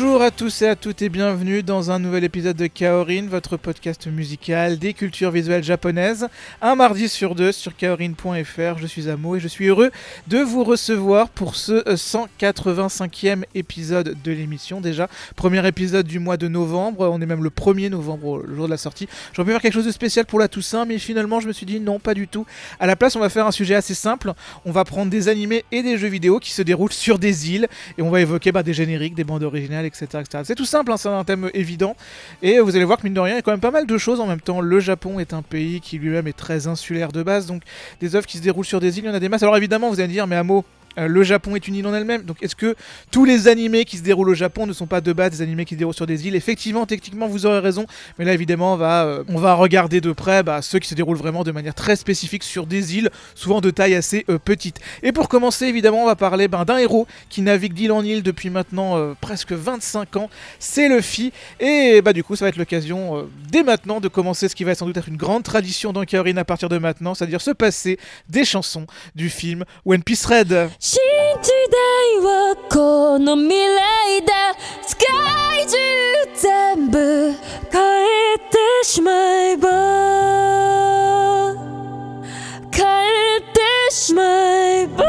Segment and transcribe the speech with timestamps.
[0.00, 3.56] Bonjour à tous et à toutes et bienvenue dans un nouvel épisode de Kaorin, votre
[3.56, 6.28] podcast musical des cultures visuelles japonaises.
[6.62, 8.78] Un mardi sur deux sur kaorin.fr.
[8.78, 9.90] Je suis Amo et je suis heureux
[10.28, 14.80] de vous recevoir pour ce 185e épisode de l'émission.
[14.80, 17.10] Déjà, premier épisode du mois de novembre.
[17.12, 19.08] On est même le 1er novembre, le jour de la sortie.
[19.32, 21.66] J'aurais pu faire quelque chose de spécial pour la Toussaint, mais finalement, je me suis
[21.66, 22.46] dit non, pas du tout.
[22.78, 24.32] À la place, on va faire un sujet assez simple.
[24.64, 27.66] On va prendre des animés et des jeux vidéo qui se déroulent sur des îles
[27.98, 31.08] et on va évoquer bah, des génériques, des bandes originales, C'est tout simple, hein, c'est
[31.08, 31.96] un thème évident.
[32.42, 33.86] Et vous allez voir que mine de rien, il y a quand même pas mal
[33.86, 34.60] de choses en même temps.
[34.60, 37.62] Le Japon est un pays qui lui-même est très insulaire de base, donc
[38.00, 39.42] des œuvres qui se déroulent sur des îles, il y en a des masses.
[39.42, 40.64] Alors évidemment, vous allez me dire, mais à mot.
[40.98, 42.22] Euh, le Japon est une île en elle-même.
[42.22, 42.74] Donc est-ce que
[43.10, 45.64] tous les animés qui se déroulent au Japon ne sont pas de base des animés
[45.64, 46.34] qui se déroulent sur des îles?
[46.34, 47.86] Effectivement, techniquement, vous aurez raison.
[48.18, 50.94] Mais là, évidemment, on va, euh, on va regarder de près bah, ceux qui se
[50.94, 54.80] déroulent vraiment de manière très spécifique sur des îles, souvent de taille assez euh, petite.
[55.02, 58.22] Et pour commencer, évidemment, on va parler ben, d'un héros qui navigue d'île en île
[58.22, 60.30] depuis maintenant presque 25 ans.
[60.58, 61.32] C'est Luffy.
[61.60, 64.74] Et bah, du coup, ça va être l'occasion dès maintenant de commencer ce qui va
[64.74, 67.98] sans doute être une grande tradition dans Kaorin à partir de maintenant, c'est-à-dire se passer
[68.28, 70.68] des chansons du film One Piece Red.
[70.90, 70.98] 新
[71.42, 74.54] 時代はこの未来だ。
[74.86, 75.76] 世界中
[76.34, 77.30] 全部
[77.70, 79.12] 変えてしま
[79.50, 79.68] えば
[82.72, 82.86] 変
[83.36, 85.04] えてしまえば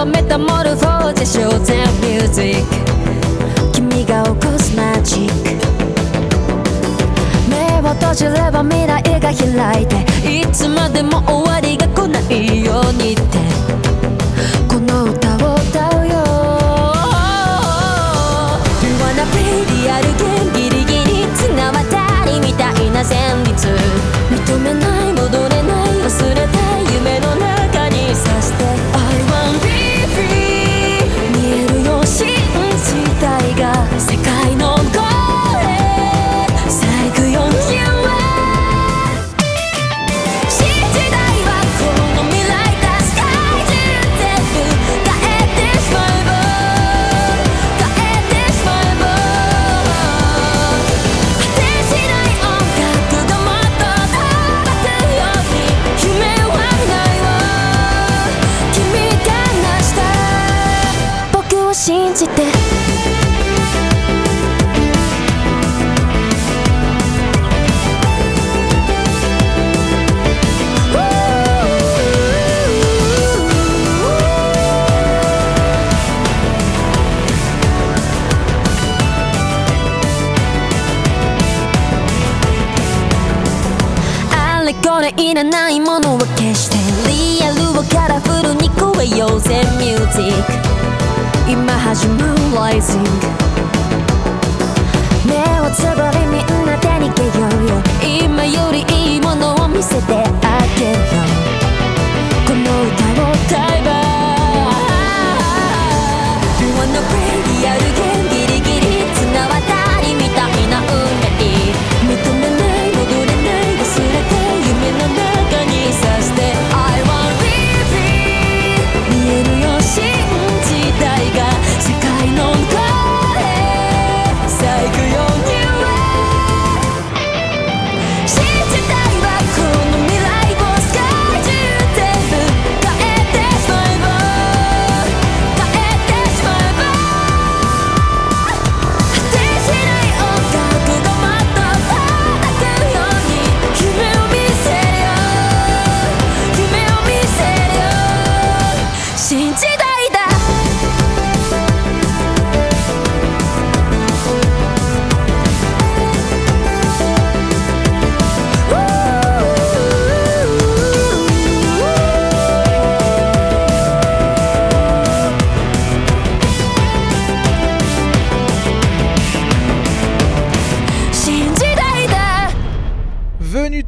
[0.00, 5.50] とメタモルフォーゼショーゼンミュージック君が起こすマジック。
[7.50, 9.96] 目を閉じれば未来が開いて。
[10.24, 13.79] いつまでも終わりが来ないようにって。
[92.80, 93.19] Rising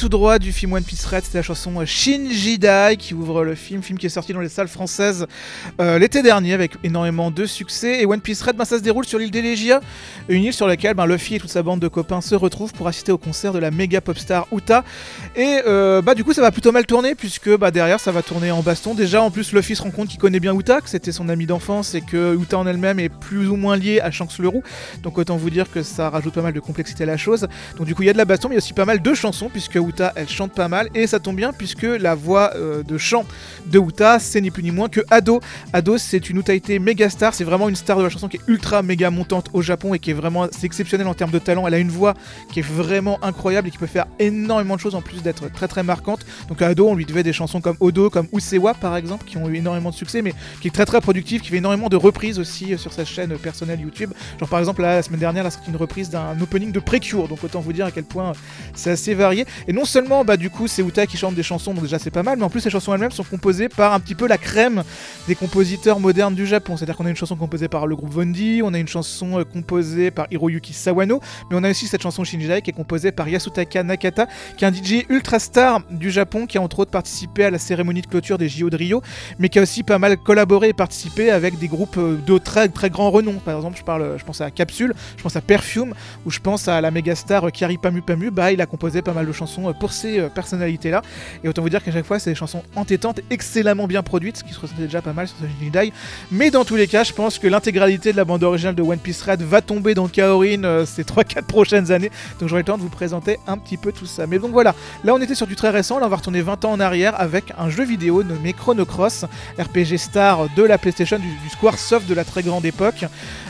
[0.08, 3.82] droit du film One Piece Red, c'était la chanson Shinji Dai qui ouvre le film,
[3.82, 5.26] film qui est sorti dans les salles françaises
[5.80, 8.00] euh, l'été dernier avec énormément de succès.
[8.00, 9.80] Et One Piece Red, ben, ça se déroule sur l'île d'Elegia,
[10.28, 12.88] une île sur laquelle ben, Luffy et toute sa bande de copains se retrouvent pour
[12.88, 14.84] assister au concert de la méga pop star Uta.
[15.36, 18.22] Et euh, bah du coup ça va plutôt mal tourner puisque bah, derrière ça va
[18.22, 18.94] tourner en baston.
[18.94, 21.46] Déjà en plus Luffy se rend compte qu'il connaît bien Uta, que c'était son ami
[21.46, 24.62] d'enfance et que Uta en elle-même est plus ou moins liée à Shanks le Roux.
[25.02, 27.46] Donc autant vous dire que ça rajoute pas mal de complexité à la chose.
[27.76, 28.84] Donc du coup il y a de la baston mais il y a aussi pas
[28.84, 29.76] mal de chansons puisque
[30.16, 33.24] elle chante pas mal et ça tombe bien puisque la voix euh, de chant
[33.66, 35.40] de Uta c'est ni plus ni moins que Ado.
[35.72, 38.42] Ado c'est une Utaite méga star, c'est vraiment une star de la chanson qui est
[38.46, 41.66] ultra méga montante au Japon et qui est vraiment c'est exceptionnel en termes de talent.
[41.66, 42.14] Elle a une voix
[42.52, 45.68] qui est vraiment incroyable et qui peut faire énormément de choses en plus d'être très
[45.68, 46.24] très marquante.
[46.48, 49.36] Donc à Ado on lui devait des chansons comme Odo, comme Usewa par exemple qui
[49.36, 51.96] ont eu énormément de succès mais qui est très très productive, qui fait énormément de
[51.96, 54.12] reprises aussi euh, sur sa chaîne personnelle YouTube.
[54.38, 57.28] Genre par exemple la semaine dernière, elle a sorti une reprise d'un opening de Precure,
[57.28, 58.34] donc autant vous dire à quel point euh,
[58.74, 59.46] c'est assez varié.
[59.68, 62.10] Et non seulement bah du coup c'est Uta qui chante des chansons, donc déjà c'est
[62.10, 64.38] pas mal, mais en plus les chansons elles-mêmes sont composées par un petit peu la
[64.38, 64.82] crème
[65.28, 66.76] des compositeurs modernes du Japon.
[66.76, 69.44] C'est-à-dire qu'on a une chanson composée par le groupe Vondi, on a une chanson euh,
[69.44, 71.20] composée par Hiroyuki Sawano,
[71.50, 74.26] mais on a aussi cette chanson Shinjai qui est composée par Yasutaka Nakata,
[74.56, 77.58] qui est un DJ ultra star du Japon, qui a entre autres participé à la
[77.58, 79.02] cérémonie de clôture des JO de Rio,
[79.38, 82.68] mais qui a aussi pas mal collaboré et participé avec des groupes euh, de très
[82.68, 83.34] très grand renom.
[83.34, 85.94] Par exemple, je parle, je pense à Capsule, je pense à Perfume,
[86.26, 88.30] ou je pense à la méga star Kiari Pamu Pamu.
[88.30, 91.02] Bah, il a composé pas mal de chansons pour ces euh, personnalités-là.
[91.44, 94.44] Et autant vous dire qu'à chaque fois, c'est des chansons entêtantes, excellemment bien produites, ce
[94.44, 95.92] qui se ressentait déjà pas mal sur ce Dai.
[96.30, 98.98] Mais dans tous les cas, je pense que l'intégralité de la bande originale de One
[98.98, 102.10] Piece Red va tomber dans Kaorin euh, ces 3-4 prochaines années.
[102.40, 104.26] Donc j'aurai le temps de vous présenter un petit peu tout ça.
[104.26, 104.74] Mais donc voilà,
[105.04, 107.18] là on était sur du très récent, là on va retourner 20 ans en arrière
[107.20, 109.24] avec un jeu vidéo nommé Chrono Cross,
[109.58, 113.04] RPG star de la PlayStation, du, du Squaresoft de la très grande époque,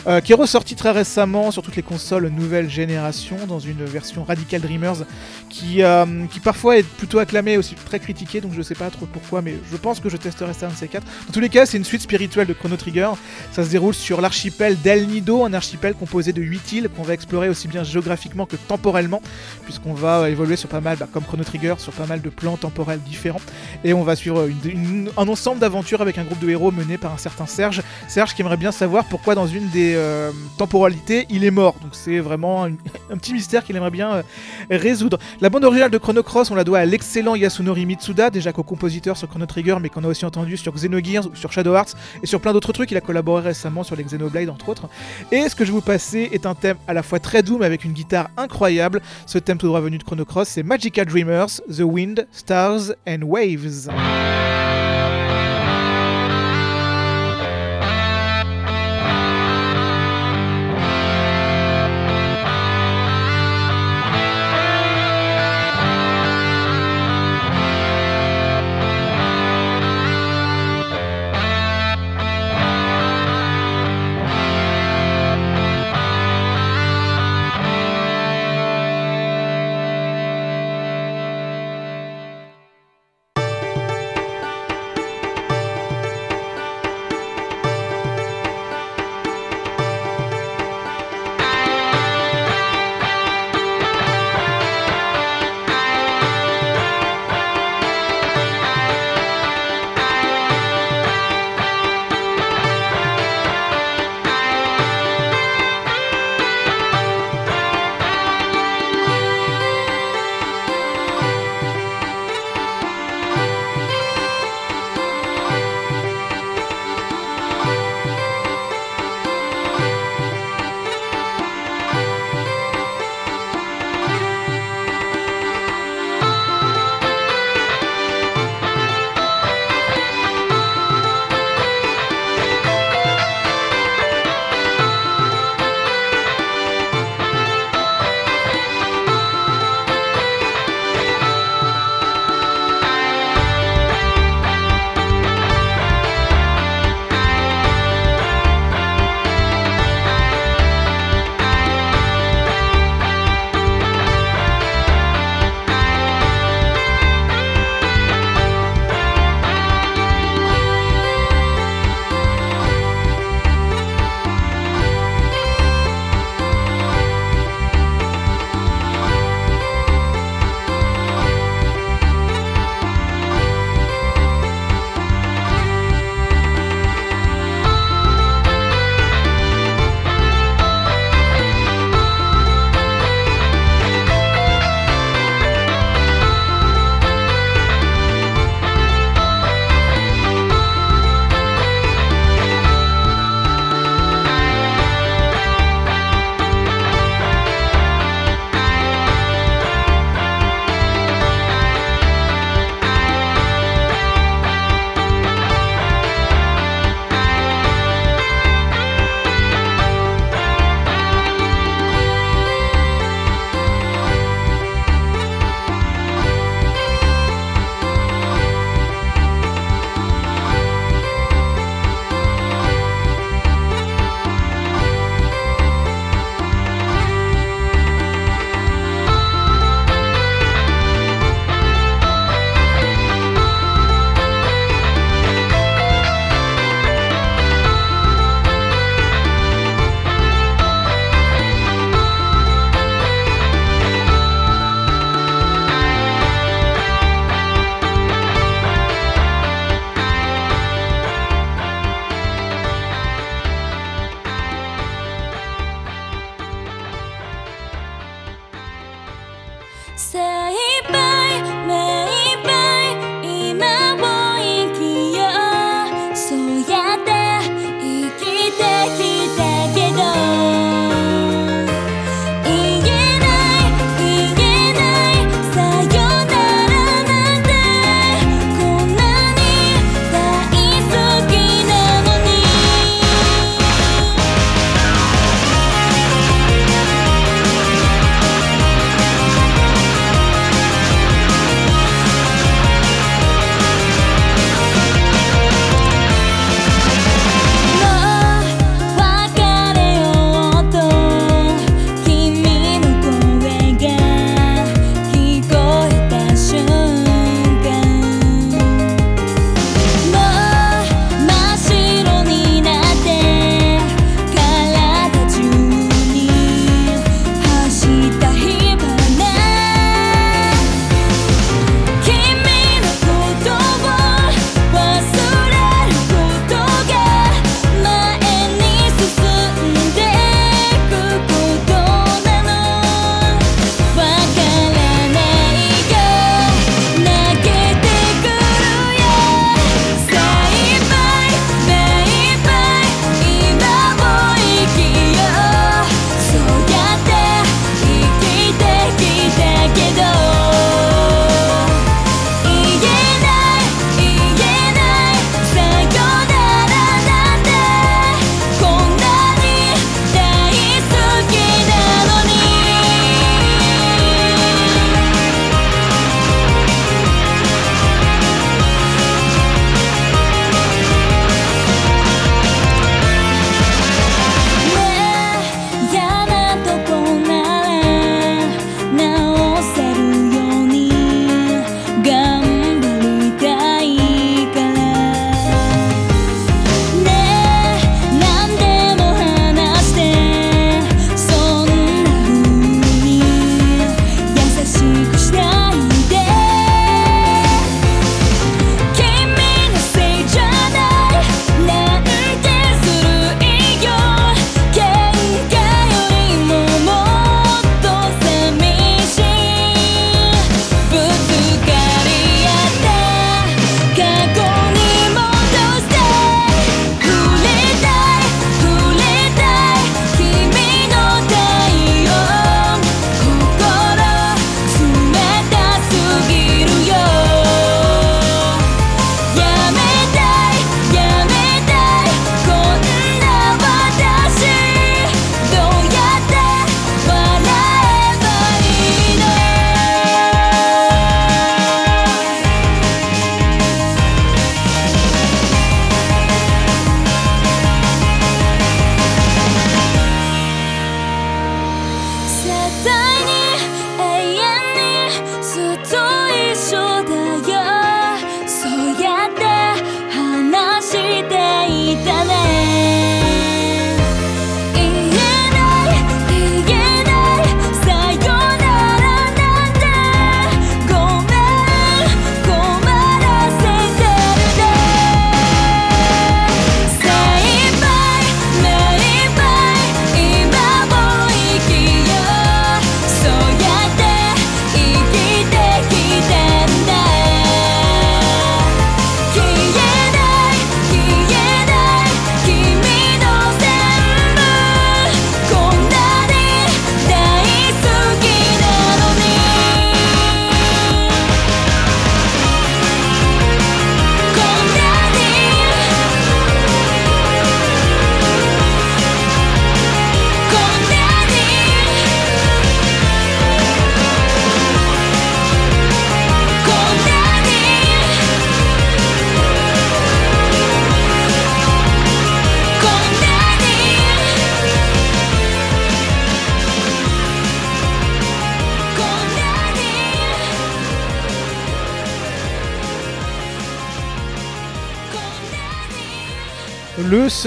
[0.07, 4.25] euh, qui est ressorti très récemment sur toutes les consoles nouvelle génération dans une version
[4.25, 5.05] Radical Dreamers
[5.49, 5.83] qui,
[6.31, 9.55] qui parfois est plutôt acclamée aussi très critiquée donc je sais pas trop pourquoi mais
[9.71, 11.07] je pense que je testerai ça un de ces quatre.
[11.27, 13.11] Dans tous les cas c'est une suite spirituelle de Chrono Trigger,
[13.53, 17.15] ça se déroule sur l'archipel d'El Nido, un archipel composé de 8 îles qu'on va
[17.15, 19.23] explorer aussi bien géographiquement que temporellement
[19.65, 22.57] puisqu'on va évoluer sur pas mal, bah, comme Chrono Trigger, sur pas mal de plans
[22.57, 23.41] temporels différents
[23.85, 27.13] et on va suivre une- un ensemble d'aventures avec un groupe de héros mené par
[27.13, 27.83] un certain Serge.
[28.09, 31.75] Serge qui aimerait bien savoir pourquoi dans une des euh, temporalités il est mort.
[31.83, 32.65] Donc c'est vraiment
[33.11, 34.23] un, petit mystère qu'il aimerait bien euh,
[34.71, 35.19] résoudre.
[35.41, 39.17] La bande originale de Chrono Cross, on la doit à l'excellent Yasunori Mitsuda, déjà co-compositeur
[39.17, 41.95] sur Chrono Trigger, mais qu'on a aussi entendu sur Xenogears ou sur Shadow Hearts
[42.25, 42.91] et sur plein d'autres trucs.
[42.91, 44.89] Il a collaboré récemment sur les Xenoblade entre autres.
[45.31, 47.57] Et ce que je vais vous passer est un thème à la fois très doux
[47.57, 49.01] mais avec une guitare incroyable.
[49.27, 53.23] Ce thème tout droit venu de Chrono Cross, c'est Magical Dreamers, The Wind, Stars and
[53.23, 53.89] Waves.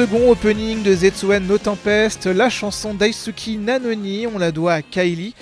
[0.06, 5.34] Second opening de Zetsuen no Tempest, la chanson Daisuki Nanoni, on la doit à Kylie.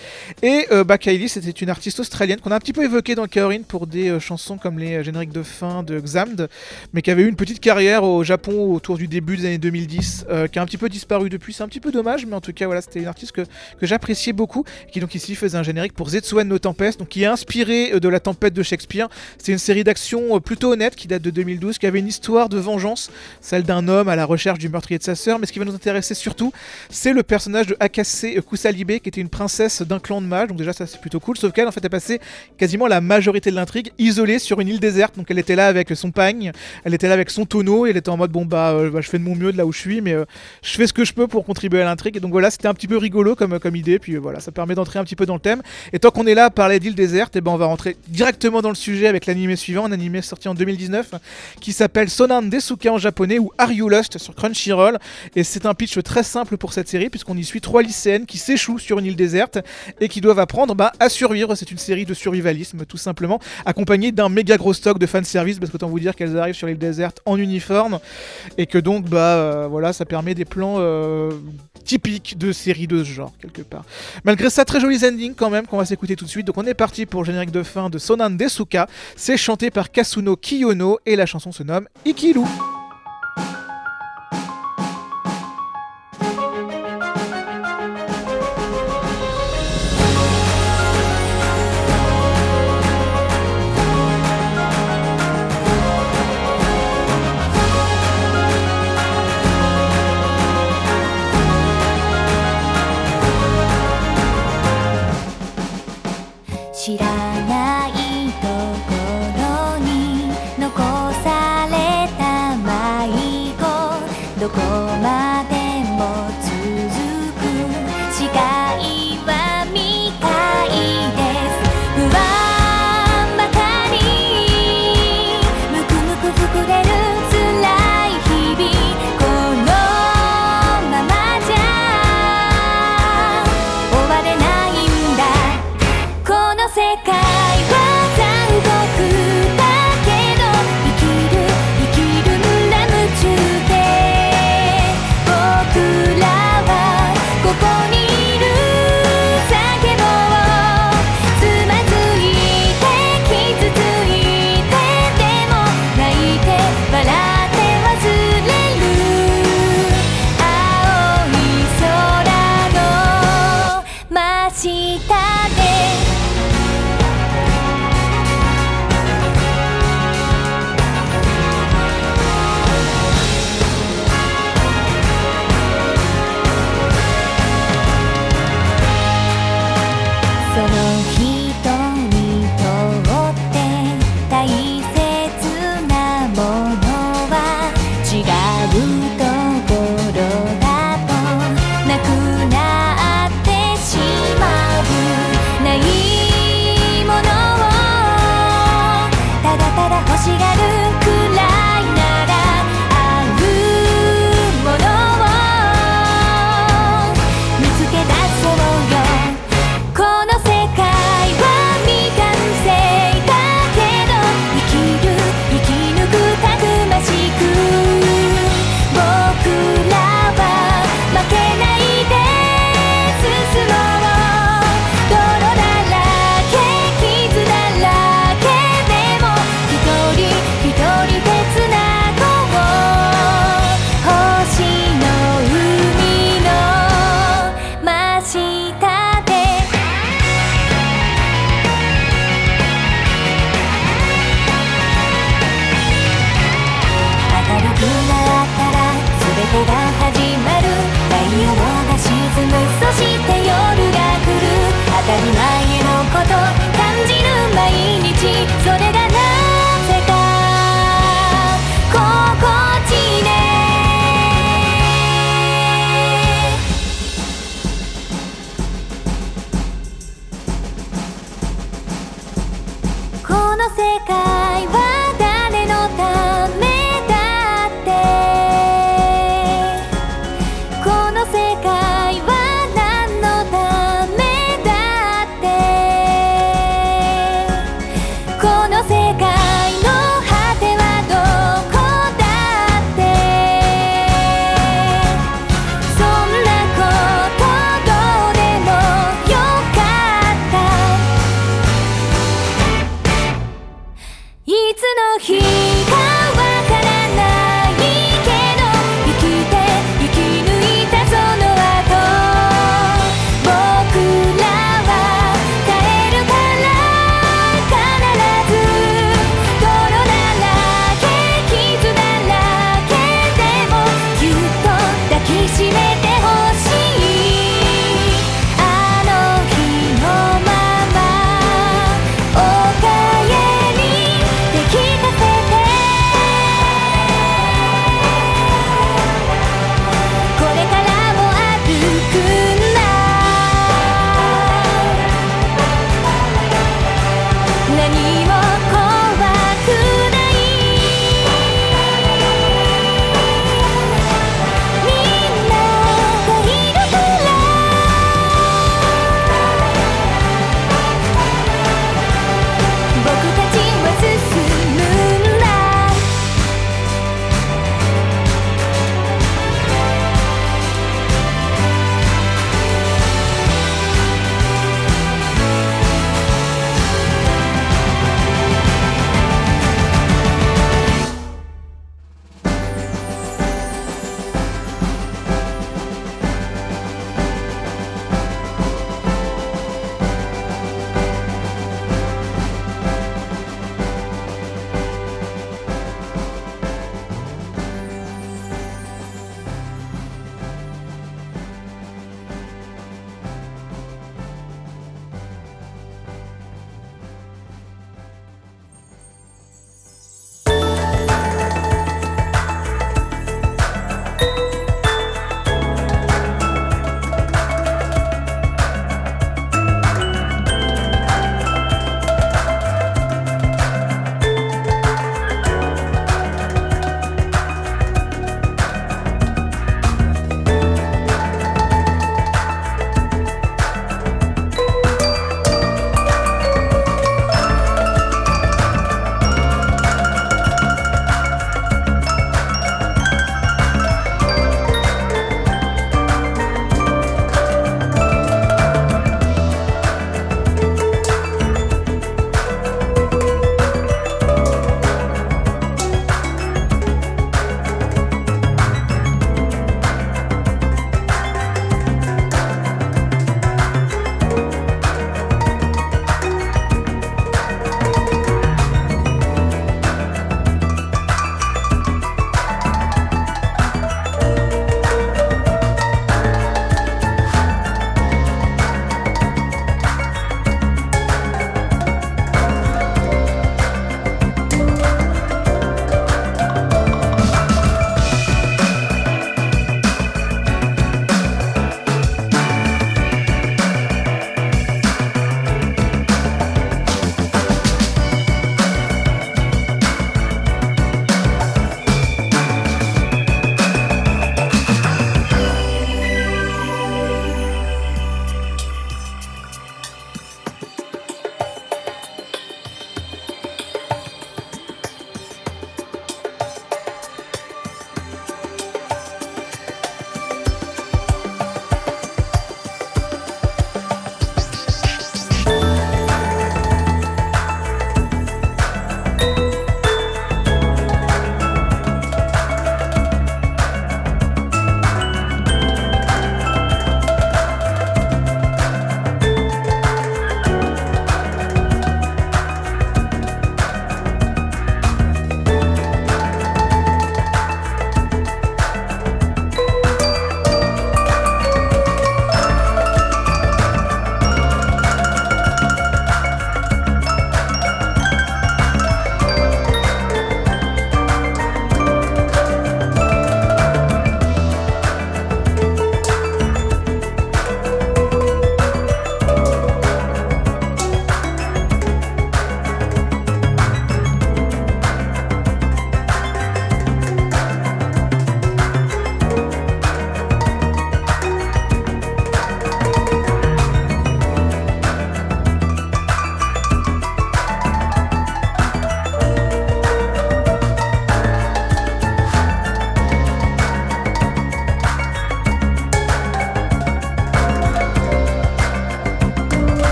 [0.41, 3.27] Et euh, bah, Kylie, c'était une artiste australienne qu'on a un petit peu évoquée dans
[3.27, 6.47] Kaorin pour des euh, chansons comme les euh, génériques de fin de Xamd,
[6.93, 10.27] mais qui avait eu une petite carrière au Japon autour du début des années 2010,
[10.29, 11.51] euh, qui a un petit peu disparu depuis.
[11.51, 13.85] C'est un petit peu dommage, mais en tout cas, voilà, c'était une artiste que, que
[13.85, 17.27] j'appréciais beaucoup, qui donc ici faisait un générique pour Zetsuen no Tempest, donc qui est
[17.27, 19.09] inspiré de la tempête de Shakespeare.
[19.39, 22.47] C'est une série d'action euh, plutôt honnête qui date de 2012, qui avait une histoire
[22.47, 25.39] de vengeance, celle d'un homme à la recherche du meurtrier de sa sœur.
[25.39, 26.51] Mais ce qui va nous intéresser surtout,
[26.89, 30.49] c'est le personnage de Akase Kusalibe, qui était une princesse d'un clan de mages.
[30.49, 31.37] Donc déjà, ça c'est plutôt cool.
[31.37, 32.19] Sauf qu'elle, en fait, a passé
[32.57, 35.15] quasiment la majorité de l'intrigue isolée sur une île déserte.
[35.17, 36.51] Donc elle était là avec son pagne,
[36.83, 39.01] elle était là avec son tonneau, et elle était en mode bon bah, euh, bah,
[39.01, 40.25] je fais de mon mieux de là où je suis, mais euh,
[40.61, 42.19] je fais ce que je peux pour contribuer à l'intrigue.
[42.19, 43.99] Donc voilà, c'était un petit peu rigolo comme, comme idée.
[43.99, 45.61] Puis euh, voilà, ça permet d'entrer un petit peu dans le thème.
[45.91, 48.61] Et tant qu'on est là à parler d'île déserte, et ben on va rentrer directement
[48.61, 51.11] dans le sujet avec l'animé suivant, un animé sorti en 2019
[51.59, 54.99] qui s'appelle Sonan Desuka en japonais ou Are You Lost sur Crunchyroll.
[55.35, 58.37] Et c'est un pitch très simple pour cette série puisqu'on y suit trois lycéennes qui
[58.37, 59.59] s'échouent sur une île déserte
[59.99, 61.55] et qui doivent apprendre bah, à survivre.
[61.55, 65.71] C'est une série de survivalisme tout simplement, accompagnée d'un méga gros stock de fanservice parce
[65.71, 67.99] qu'autant vous dire qu'elles arrivent sur l'île déserte en uniforme
[68.57, 71.31] et que donc bah euh, voilà ça permet des plans euh,
[71.83, 73.83] typiques de séries de ce genre quelque part.
[74.23, 76.47] Malgré ça, très joli ending quand même qu'on va s'écouter tout de suite.
[76.47, 78.87] Donc on est parti pour le générique de fin de Sonan Desuka.
[79.15, 82.41] C'est chanté par Kasuno Kiyono et la chanson se nomme Ikilu.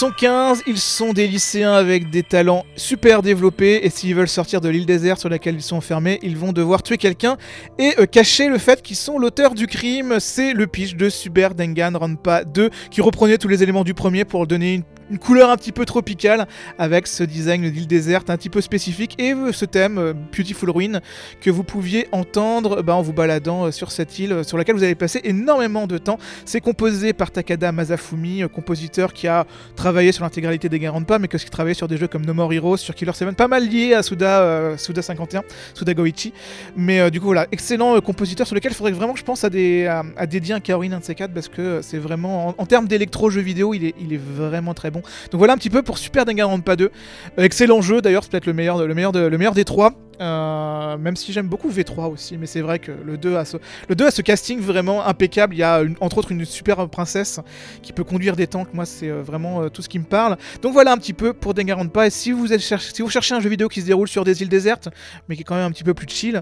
[0.00, 4.62] Sont 15, ils sont des lycéens avec des talents super développés et s'ils veulent sortir
[4.62, 7.36] de l'île déserte sur laquelle ils sont enfermés, ils vont devoir tuer quelqu'un
[7.78, 10.16] et euh, cacher le fait qu'ils sont l'auteur du crime.
[10.18, 14.46] C'est le pitch de Super Danganronpa 2 qui reprenait tous les éléments du premier pour
[14.46, 16.46] donner une une couleur un petit peu tropicale
[16.78, 20.70] avec ce design d'île déserte un petit peu spécifique et euh, ce thème euh, Beautiful
[20.70, 21.00] Ruin
[21.40, 24.82] que vous pouviez entendre bah, en vous baladant euh, sur cette île sur laquelle vous
[24.82, 26.18] avez passé énormément de temps.
[26.44, 31.36] C'est composé par Takada Masafumi, compositeur qui a travaillé sur l'intégralité des Pas mais qui
[31.36, 33.94] a travaillé sur des jeux comme No More Heroes, sur Killer 7, pas mal lié
[33.94, 35.42] à Suda, Suda 51,
[35.74, 36.32] Suda Goichi.
[36.76, 39.86] Mais du coup voilà, excellent compositeur sur lequel il faudrait vraiment je pense à, des,
[39.86, 43.40] à, dédier un Kaorin 1 de ces parce que c'est vraiment, en, termes d'électro jeux
[43.40, 44.99] vidéo, il est vraiment très bon.
[45.30, 46.84] Donc voilà un petit peu pour Super Danganronpa 2.
[46.84, 49.92] Euh, excellent jeu d'ailleurs, c'est peut-être le meilleur, le, meilleur le meilleur des trois.
[50.20, 53.56] Euh, même si j'aime beaucoup V3 aussi, mais c'est vrai que le 2 a ce,
[53.88, 55.54] le 2 a ce casting vraiment impeccable.
[55.54, 57.40] Il y a entre autres une super princesse
[57.82, 58.74] qui peut conduire des tanks.
[58.74, 60.36] Moi, c'est euh, vraiment tout ce qui me parle.
[60.60, 62.06] Donc voilà un petit peu pour Danganronpa.
[62.06, 64.90] Et si vous, cherchez un jeu vidéo qui se déroule sur des îles désertes,
[65.28, 66.36] mais qui est quand même un petit peu plus chill,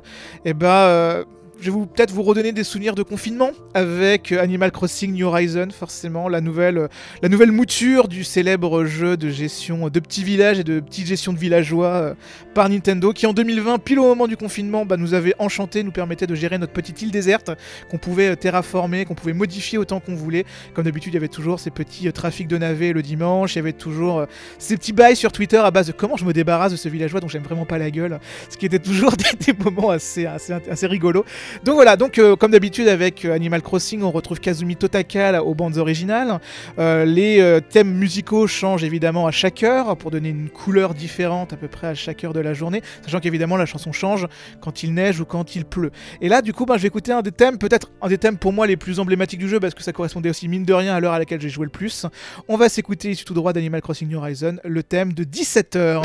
[0.45, 1.25] et eh bah
[1.61, 5.69] je vais peut-être vous redonner des souvenirs de confinement avec euh, Animal Crossing New Horizon,
[5.77, 6.89] forcément, la nouvelle, euh,
[7.21, 11.33] la nouvelle mouture du célèbre jeu de gestion de petits villages et de petites gestions
[11.33, 12.15] de villageois euh,
[12.55, 15.91] par Nintendo, qui en 2020, pile au moment du confinement, bah, nous avait enchanté, nous
[15.91, 17.51] permettait de gérer notre petite île déserte,
[17.91, 20.45] qu'on pouvait terraformer, qu'on pouvait modifier autant qu'on voulait.
[20.75, 23.61] Comme d'habitude, il y avait toujours ces petits trafics de navets le dimanche, il y
[23.61, 24.27] avait toujours
[24.59, 27.21] ces petits bails sur Twitter à base de comment je me débarrasse de ce villageois
[27.21, 29.13] dont j'aime vraiment pas la gueule, ce qui était toujours
[29.47, 31.25] des, moments assez, assez, assez rigolos.
[31.65, 35.77] Donc voilà, euh, comme d'habitude avec euh, Animal Crossing, on retrouve Kazumi Totaka aux bandes
[35.77, 36.41] originales.
[36.79, 41.57] Euh, les thèmes musicaux changent évidemment à chaque heure pour donner une couleur différente à
[41.57, 44.27] peu près à chaque heure de la journée, sachant qu'évidemment la chanson change
[44.61, 45.91] quand il neige ou quand il pleut.
[46.21, 48.39] Et là, du coup, ben, je vais écouter un des thèmes, peut-être un des thèmes
[48.39, 50.95] pour moi les plus emblématiques du jeu parce que ça correspondait aussi mine de rien
[50.95, 52.07] à l'heure à laquelle j'ai joué le plus.
[52.49, 56.03] On va s'écouter ici tout droit d'Animal Crossing Horizon, le thème de 17h.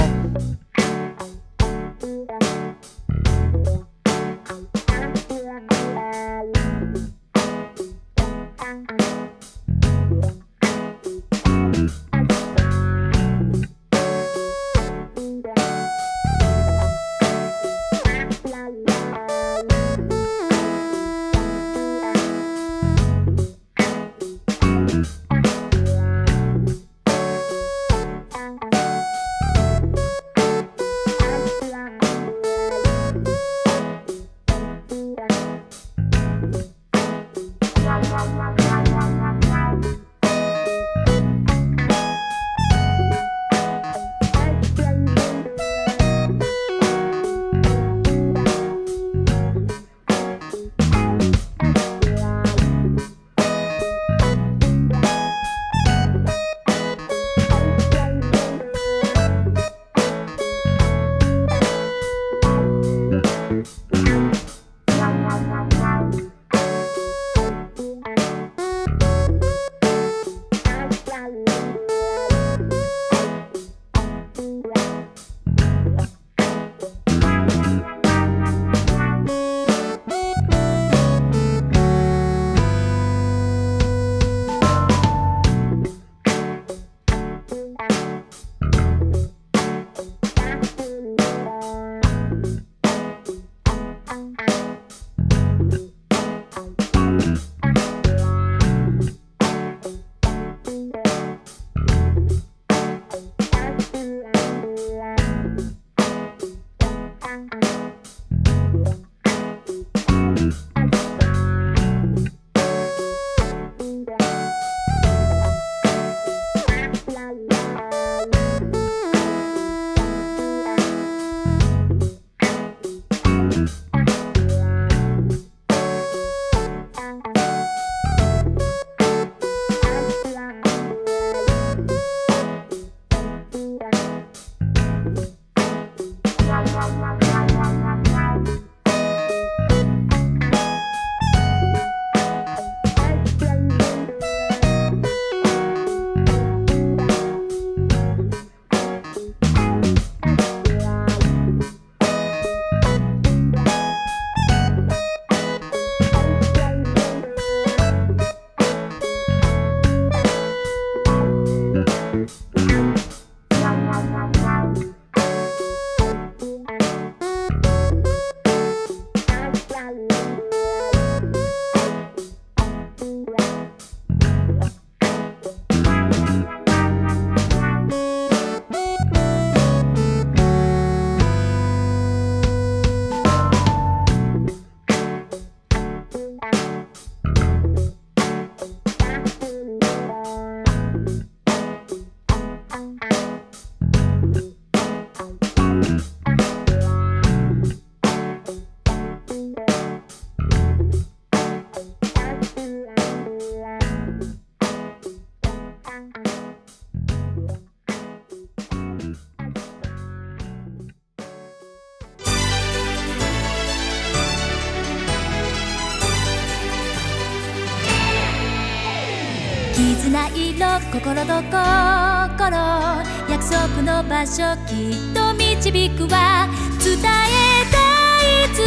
[224.09, 226.47] 場所きっと導くわ
[226.83, 227.77] 伝えた
[228.21, 228.63] い伝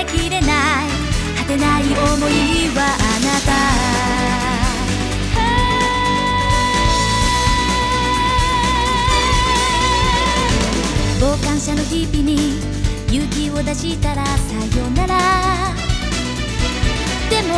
[0.00, 0.88] えきれない
[1.38, 3.52] 果てない想いはあなた。
[11.20, 12.58] 傍観者の日々に
[13.08, 15.18] 勇気を出したらさよなら。
[17.30, 17.54] でも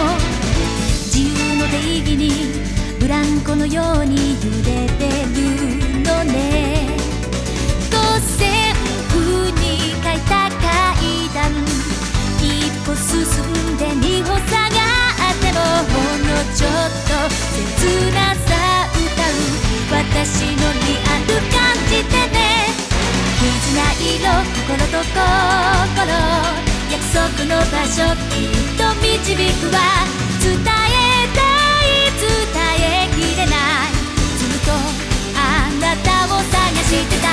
[1.12, 2.31] 自由の定義に
[2.99, 5.03] ブランコのように揺れて
[5.35, 6.94] るのね。
[12.97, 14.79] 進んで二歩下が
[15.31, 16.71] ってもほんのちょっ
[17.07, 17.19] と
[17.51, 19.43] 切なさ歌う
[19.91, 22.39] 私のリアル感じてね。
[23.41, 24.23] 絆色
[24.55, 26.07] 心と心
[26.91, 27.99] 約束の場所
[28.31, 29.77] きっと導くわ。
[30.41, 30.63] 伝え
[31.35, 31.41] た
[31.83, 32.27] い伝
[32.79, 33.93] えきれない。
[34.39, 34.71] ずっと
[35.37, 35.43] あ
[35.81, 36.55] なたを探
[36.85, 37.25] してた。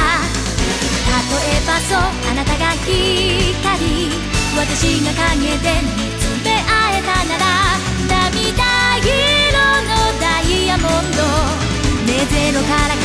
[1.12, 7.44] 例えばそうあなたが光私が影で見つめ合えたなら
[8.08, 8.60] 涙
[8.98, 9.08] 色
[9.88, 11.18] のダイヤモンド
[12.06, 13.00] 目ゼロから輝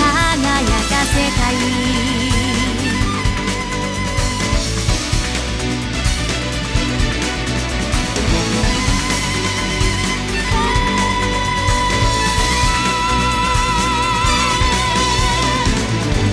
[0.67, 1.55] かせたい。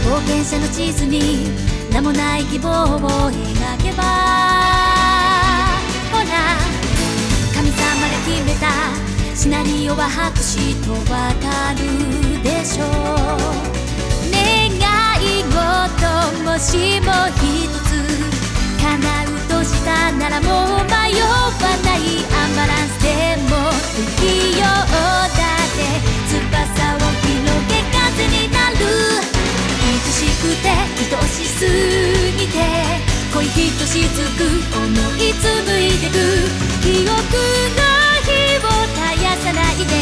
[0.06, 1.48] 冒険者の地図に
[1.92, 3.00] 名もない希望を
[3.32, 4.43] 描けば
[8.64, 9.36] た。
[9.36, 11.84] シナリオは白紙とわかる
[12.44, 12.88] でしょう
[14.32, 14.72] 願
[15.20, 15.60] い事
[16.48, 17.12] もしも
[17.44, 17.92] 一つ
[18.80, 18.88] 叶
[19.26, 21.52] うとしたならもう迷わ
[21.84, 23.52] ないアンバランスでも
[23.92, 24.96] 不器用だ
[25.28, 25.84] って。
[26.30, 26.40] 翼
[26.96, 27.36] を広
[27.68, 28.78] げ風になる
[29.82, 30.72] 愛しくて。
[31.16, 31.66] 愛しす
[32.38, 32.54] ぎて。
[33.34, 34.40] 恋ひとしつく
[34.78, 34.86] 思
[35.18, 36.14] い紡いでく
[36.82, 38.03] 記憶の
[39.38, 39.94] さないで。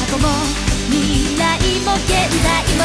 [0.00, 0.28] 過去も
[0.90, 2.08] 未来も現
[2.42, 2.82] 在も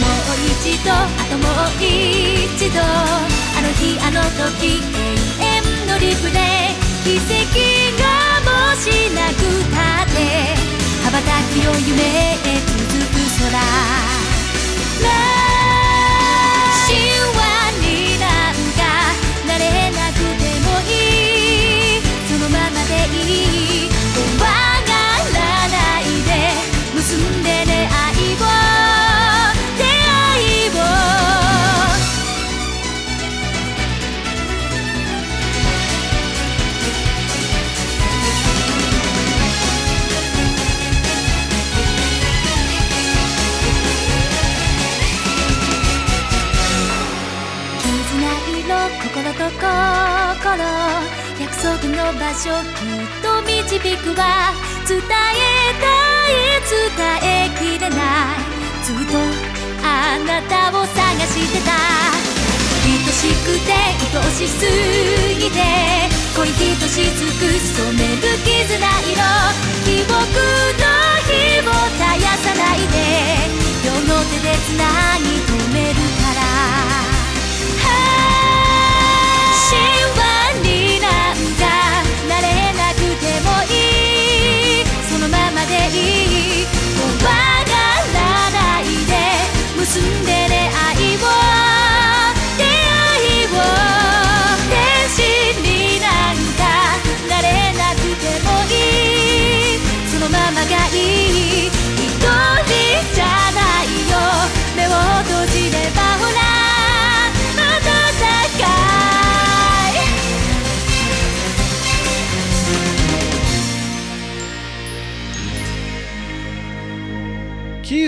[0.00, 0.94] もう一度あ
[1.30, 2.84] ともう一度あ
[3.62, 6.38] の日あの時永遠のリプレ
[6.70, 7.32] イ奇跡
[8.00, 8.04] が
[8.44, 8.84] もし
[9.14, 9.40] なく
[9.74, 10.18] たって。
[11.04, 15.33] 羽ばたくよ夢へ続く空。
[49.58, 49.64] 心
[51.40, 54.52] 約束の場所きっと導くわ
[54.86, 55.02] 伝え
[55.80, 55.84] た。
[56.24, 56.78] い伝
[57.22, 57.98] えきれない
[58.82, 59.18] ずっと
[59.82, 60.54] あなた。
[60.76, 60.96] を探
[61.26, 61.70] してた。
[62.84, 63.72] 愛しくて
[64.16, 64.66] 愛しす
[65.38, 65.56] ぎて
[66.36, 69.16] 恋ひとしつく染める絆色
[69.84, 70.84] 記憶の
[71.24, 71.30] 火
[71.60, 72.94] を絶やさないで
[73.84, 74.82] 両の手でつな
[75.18, 76.23] ぎ止める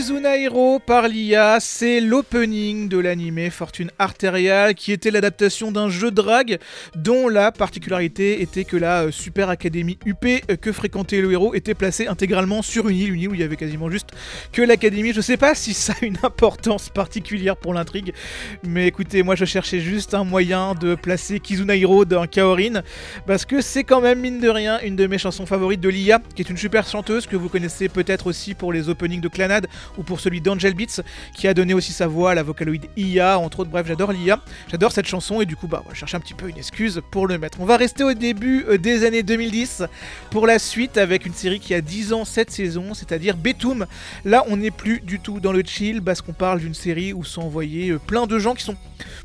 [0.07, 6.12] Kizuna Hero par l'IA, c'est l'opening de l'anime Fortune Arterial qui était l'adaptation d'un jeu
[6.12, 6.59] de drague
[6.94, 11.54] dont la particularité était que la euh, Super Académie UP euh, que fréquentait le héros
[11.54, 14.11] était placée intégralement sur une île, une île où il y avait quasiment juste
[14.52, 15.12] que l'académie.
[15.12, 18.14] Je sais pas si ça a une importance particulière pour l'intrigue,
[18.62, 22.82] mais écoutez, moi je cherchais juste un moyen de placer Kizuna Hero dans Kaorin
[23.26, 26.20] parce que c'est quand même mine de rien une de mes chansons favorites de l'IA
[26.36, 29.66] qui est une super chanteuse que vous connaissez peut-être aussi pour les openings de Clanad
[29.99, 31.03] ou pour celui d'Angel Beats
[31.34, 33.70] qui a donné aussi sa voix à la vocaloïde IA, entre autres.
[33.70, 34.40] Bref, j'adore l'IA,
[34.70, 37.01] j'adore cette chanson et du coup, bah, on va chercher un petit peu une excuse
[37.11, 37.61] pour le mettre.
[37.61, 39.84] On va rester au début euh, des années 2010
[40.30, 43.86] pour la suite avec une série qui a 10 ans cette saison, c'est-à-dire Betum.
[44.24, 47.24] Là, on n'est plus du tout dans le chill parce qu'on parle d'une série où
[47.24, 48.76] sont envoyés euh, plein de gens qui sont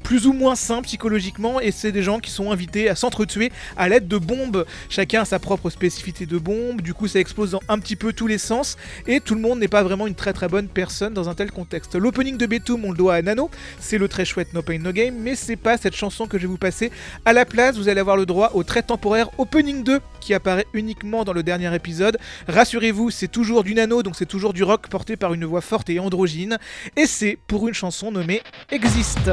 [0.03, 3.89] plus ou moins sains psychologiquement et c'est des gens qui sont invités à s'entretuer à
[3.89, 4.65] l'aide de bombes.
[4.89, 8.13] Chacun a sa propre spécificité de bombe, du coup ça explose dans un petit peu
[8.13, 11.13] tous les sens et tout le monde n'est pas vraiment une très très bonne personne
[11.13, 11.95] dans un tel contexte.
[11.95, 13.49] L'opening de Betum, on le doit à Nano,
[13.79, 16.43] c'est le très chouette No Pain No Game, mais c'est pas cette chanson que je
[16.43, 16.91] vais vous passer.
[17.25, 20.67] À la place, vous allez avoir le droit au très temporaire Opening 2 qui apparaît
[20.73, 22.17] uniquement dans le dernier épisode.
[22.47, 25.89] Rassurez-vous, c'est toujours du nano, donc c'est toujours du rock porté par une voix forte
[25.89, 26.57] et androgyne,
[26.95, 28.41] et c'est pour une chanson nommée
[28.71, 29.29] Existe.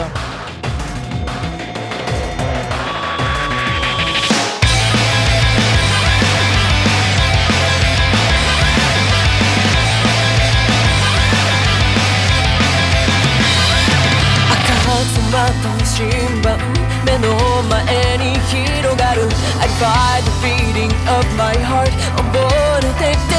[19.77, 22.33] る I find the beating of my heart 溺
[22.81, 23.35] れてきて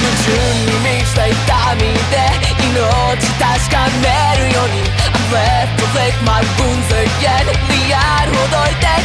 [0.00, 1.34] 矛盾に満ちた痛
[1.76, 2.14] みで
[2.70, 2.74] 命
[3.38, 4.84] 確かめるように
[5.14, 8.97] I'm left to lick my wounds again リアルほどいて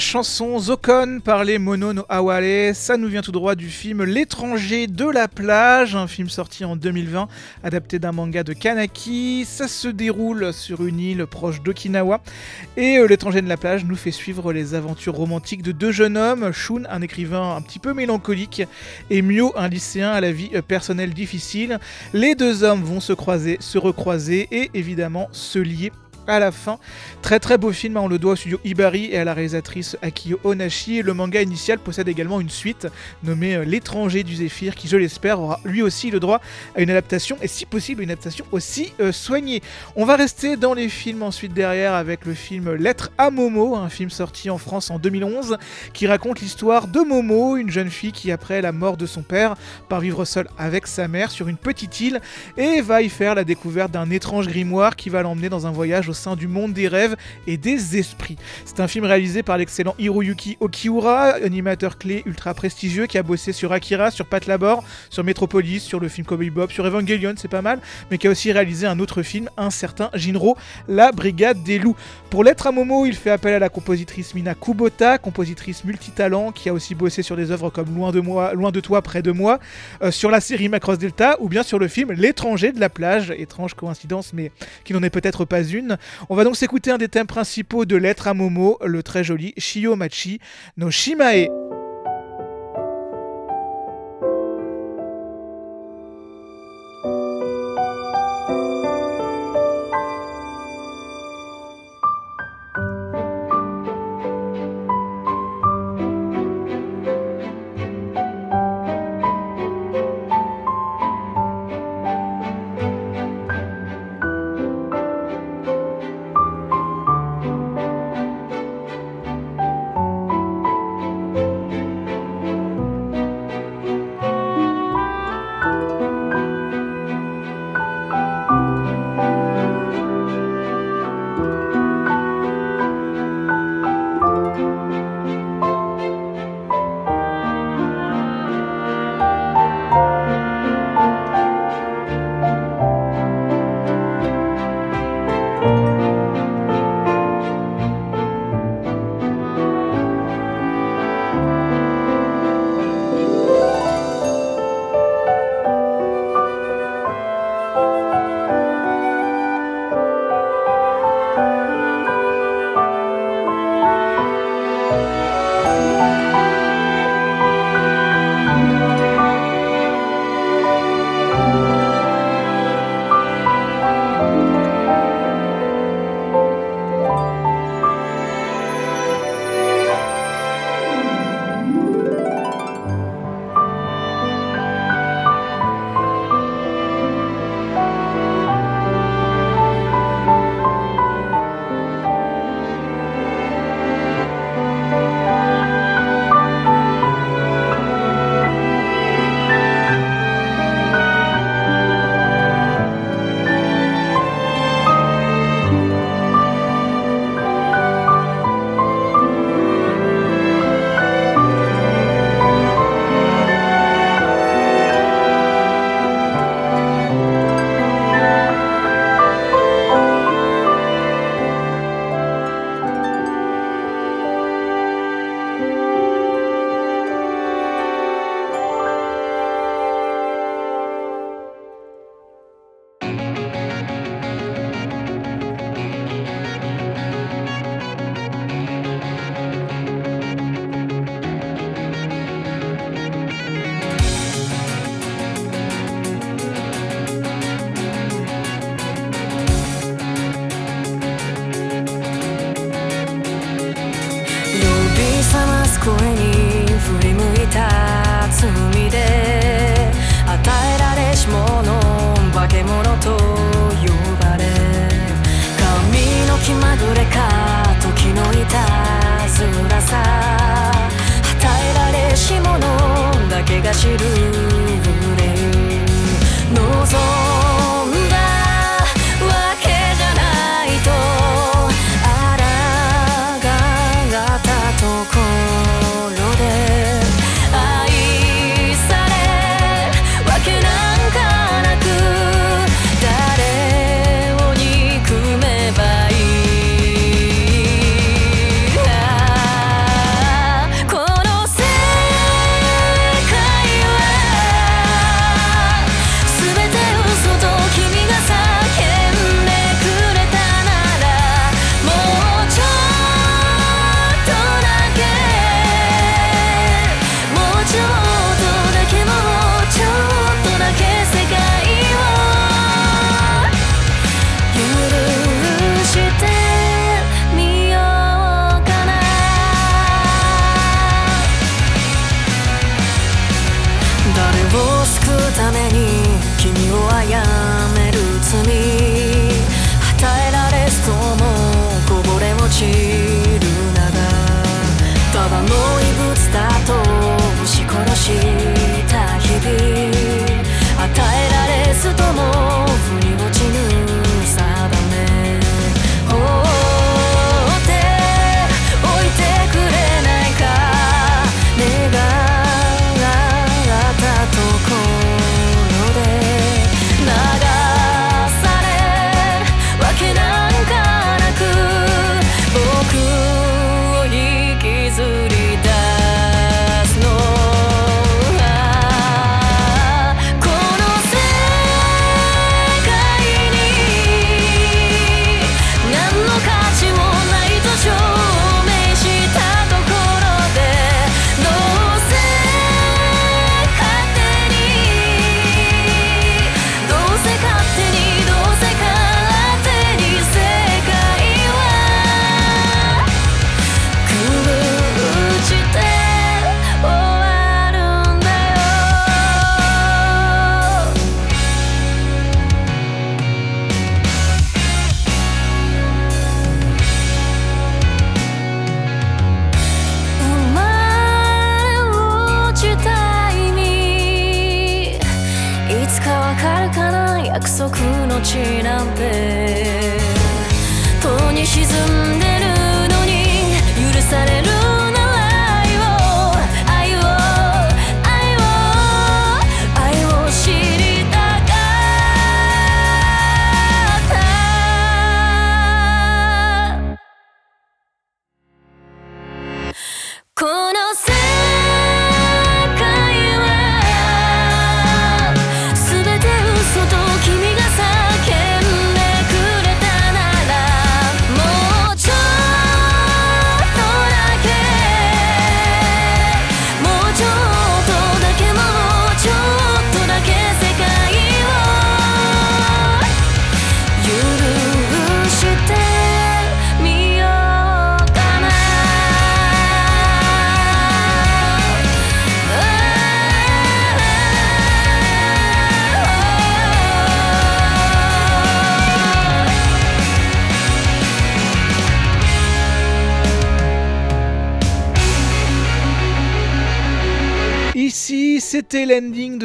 [0.00, 4.86] chanson Zokon par les Mono no Aware, ça nous vient tout droit du film L'étranger
[4.86, 7.28] de la plage, un film sorti en 2020,
[7.62, 9.44] adapté d'un manga de Kanaki.
[9.44, 12.22] Ça se déroule sur une île proche d'Okinawa.
[12.78, 16.16] Et euh, L'étranger de la plage nous fait suivre les aventures romantiques de deux jeunes
[16.16, 18.62] hommes, Shun, un écrivain un petit peu mélancolique,
[19.10, 21.78] et Mio, un lycéen à la vie euh, personnelle difficile.
[22.14, 25.92] Les deux hommes vont se croiser, se recroiser et évidemment se lier
[26.26, 26.78] à la fin.
[27.22, 29.96] Très très beau film, hein, on le doit au studio Ibari et à la réalisatrice
[30.02, 31.02] Akiyo Onashi.
[31.02, 32.88] Le manga initial possède également une suite
[33.22, 36.40] nommée euh, L'étranger du Zéphyr, qui je l'espère aura lui aussi le droit
[36.74, 39.62] à une adaptation et si possible une adaptation aussi euh, soignée.
[39.96, 43.88] On va rester dans les films ensuite derrière avec le film Lettre à Momo, un
[43.88, 45.56] film sorti en France en 2011
[45.92, 49.56] qui raconte l'histoire de Momo, une jeune fille qui après la mort de son père
[49.88, 52.20] part vivre seule avec sa mère sur une petite île
[52.56, 56.08] et va y faire la découverte d'un étrange grimoire qui va l'emmener dans un voyage
[56.10, 58.36] au sein du monde des rêves et des esprits.
[58.64, 63.52] C'est un film réalisé par l'excellent Hiroyuki Okiura, animateur clé ultra prestigieux qui a bossé
[63.52, 67.48] sur Akira, sur Pat Labor, sur Metropolis, sur le film Cowboy Bob, sur Evangelion, c'est
[67.48, 67.80] pas mal,
[68.10, 70.56] mais qui a aussi réalisé un autre film, un certain Jinro,
[70.88, 71.96] La Brigade des Loups.
[72.28, 76.68] Pour l'être à Momo, il fait appel à la compositrice Mina Kubota, compositrice multitalent qui
[76.68, 79.32] a aussi bossé sur des œuvres comme Loin de moi, Loin de toi, près de
[79.32, 79.58] moi,
[80.02, 83.32] euh, sur la série Macross Delta ou bien sur le film L'étranger de la plage.
[83.36, 84.52] Étrange coïncidence, mais
[84.84, 85.98] qui n'en est peut-être pas une.
[86.28, 89.54] On va donc s'écouter un des thèmes principaux de Lettre à Momo, le très joli
[89.56, 90.40] Shio Machi
[90.76, 91.69] no Shimae.「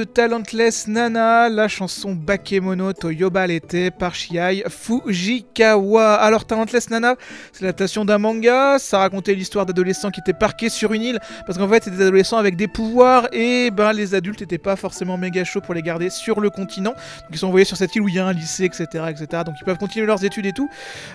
[0.06, 6.16] Talentless Nana, la chanson Bakemono to Yobalete par Shiai Fujikawa.
[6.16, 7.16] Alors, Talentless Nana,
[7.51, 11.58] c'est l'adaptation d'un manga, ça racontait l'histoire d'adolescents qui étaient parqués sur une île, parce
[11.58, 15.18] qu'en fait, c'était des adolescents avec des pouvoirs, et ben, les adultes n'étaient pas forcément
[15.18, 16.91] méga chauds pour les garder sur le continent.
[16.91, 19.43] Donc, ils sont envoyés sur cette île où il y a un lycée, etc., etc.
[19.45, 20.70] Donc, ils peuvent continuer leurs études et tout,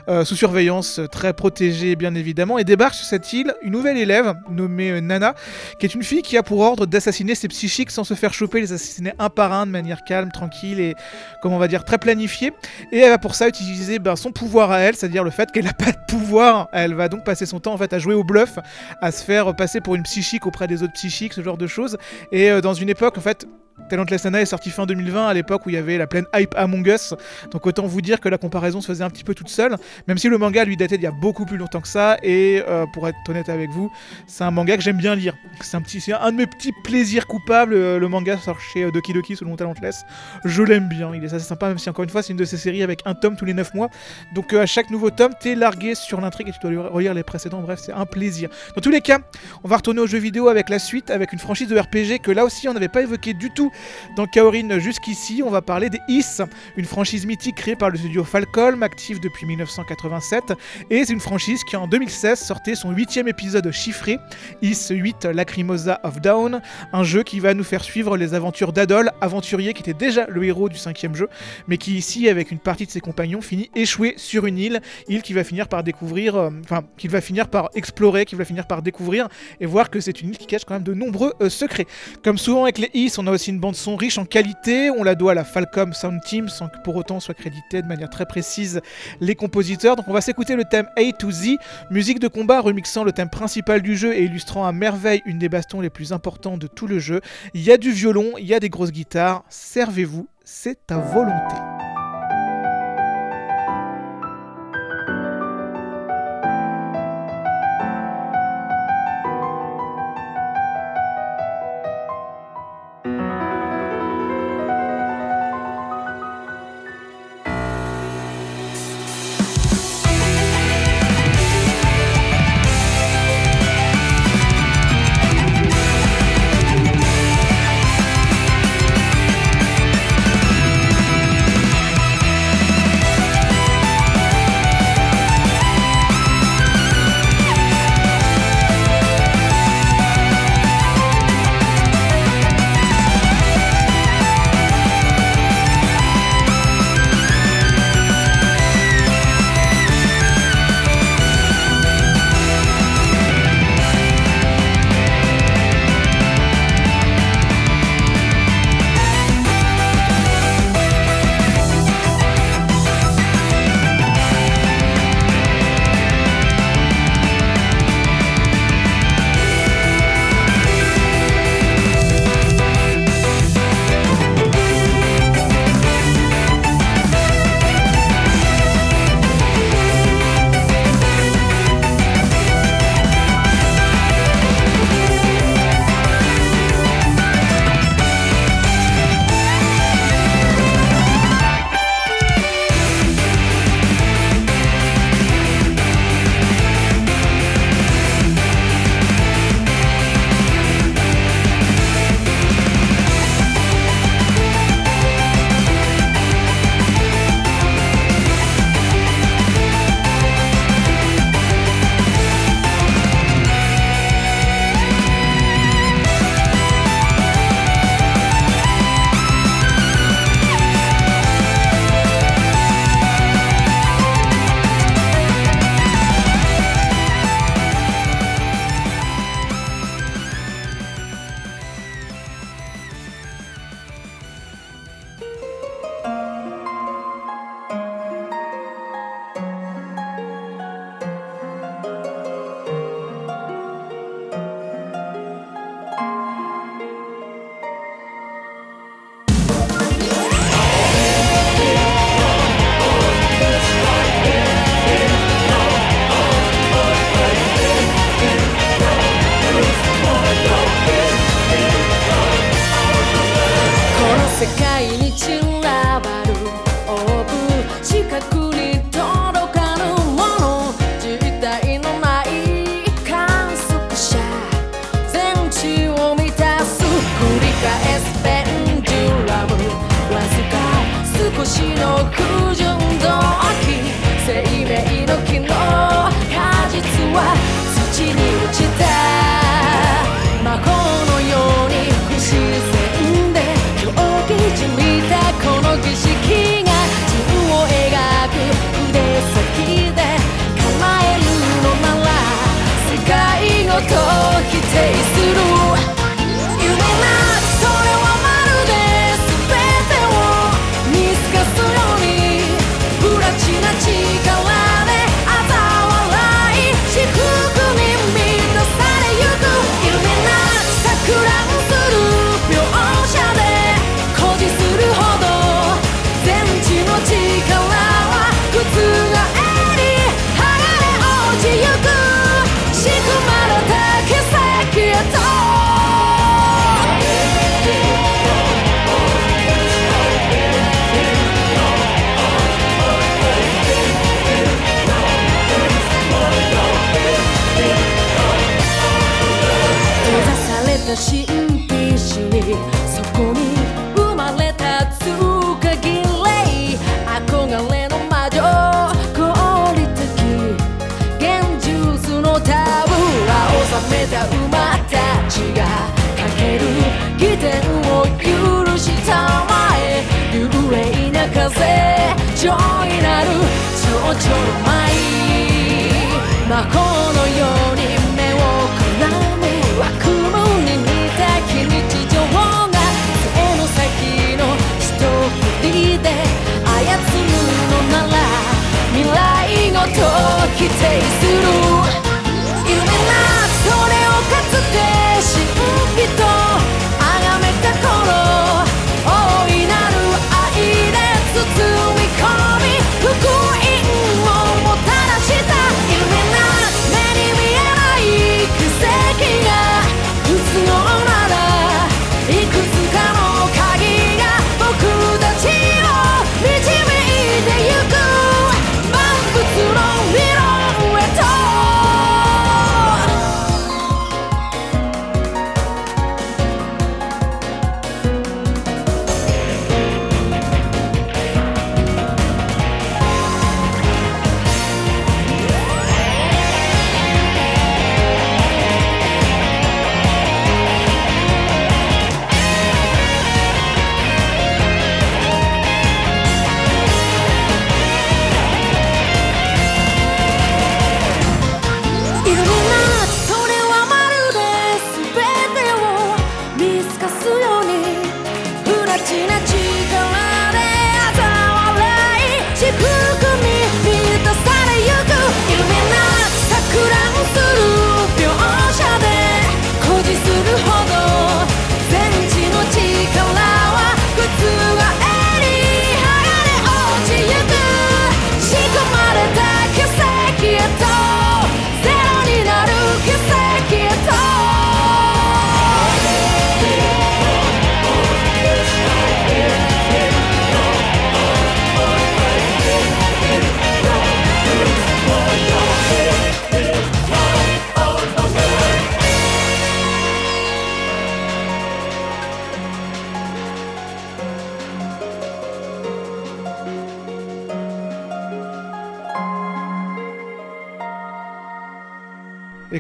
[0.09, 4.35] euh, sous surveillance, très protégée, bien évidemment, et débarque sur cette île une nouvelle élève
[4.51, 5.35] nommée euh, Nana,
[5.79, 8.61] qui est une fille qui a pour ordre d'assassiner ses psychiques sans se faire choper,
[8.61, 10.95] les assassiner un par un de manière calme, tranquille et,
[11.43, 12.53] comment on va dire, très planifiée.
[12.93, 15.65] Et elle va pour ça utiliser ben, son pouvoir à elle, c'est-à-dire le fait qu'elle
[15.65, 16.69] n'a pas de pouvoir.
[16.73, 18.59] Elle va donc passer son temps en fait à jouer au bluff,
[19.01, 21.99] à se faire passer pour une psychique auprès des autres psychiques, ce genre de choses.
[22.33, 23.47] Et euh, dans une époque en fait
[23.89, 26.55] Talentless Nana est sorti fin 2020 à l'époque où il y avait la pleine hype
[26.57, 27.15] Among Us.
[27.51, 29.77] Donc autant vous dire que la comparaison se faisait un petit peu toute seule.
[30.07, 32.17] Même si le manga lui datait d'il y a beaucoup plus longtemps que ça.
[32.23, 33.91] Et euh, pour être honnête avec vous,
[34.27, 35.35] c'est un manga que j'aime bien lire.
[35.63, 37.75] C'est un, un de mes petits plaisirs coupables.
[37.75, 40.05] euh, le manga sort chez euh, Doki Doki selon Talentless.
[40.45, 41.11] Je l'aime bien.
[41.15, 43.01] Il est assez sympa, même si encore une fois, c'est une de ces séries avec
[43.05, 43.89] un tome tous les 9 mois.
[44.35, 47.61] Donc à chaque nouveau tome, t'es largué sur l'intrigue et tu dois relire les précédents.
[47.61, 48.49] Bref, c'est un plaisir.
[48.75, 49.19] Dans tous les cas,
[49.65, 52.31] on va retourner aux jeux vidéo avec la suite, avec une franchise de RPG que
[52.31, 53.70] là aussi on n'avait pas évoqué du tout
[54.17, 55.43] dans Kaorin jusqu'ici.
[55.45, 56.43] On va parler des Is,
[56.77, 60.53] une franchise mythique créée par le studio Falcom, active depuis 1987.
[60.91, 64.19] Et c'est une franchise qui en 2016 sortait son huitième épisode chiffré,
[64.63, 66.61] Is 8 Lacrimosa of Dawn,
[66.93, 70.45] un jeu qui va nous faire suivre les aventures d'Adol, aventurier qui était déjà le
[70.45, 71.29] héros du cinquième jeu,
[71.69, 75.23] mais qui ici, avec une partie de ses compagnons, finit échoué sur une île, île
[75.23, 78.67] qu'il va finir par découvrir, euh, enfin, qu'il va finir par explorer, qu'il va finir
[78.67, 79.29] par découvrir,
[79.61, 81.87] et voir que c'est une île qui cache quand même de nombreux euh, secrets.
[82.23, 85.03] Comme souvent avec les Is, on a aussi une bande son riche en qualité, on
[85.03, 88.09] la doit à la Falcom Sound Team, sans que pour autant soient crédités de manière
[88.09, 88.81] très précise
[89.21, 89.97] les compositeurs.
[89.97, 91.57] Donc on va s'écouter le thème A to Z,
[91.91, 95.49] musique de combat remixant le thème principal du jeu et illustrant à merveille une des
[95.49, 97.21] bastons les plus importants de tout le jeu.
[97.53, 101.70] Il y a du violon, il y a des grosses guitares, servez-vous, c'est à volonté.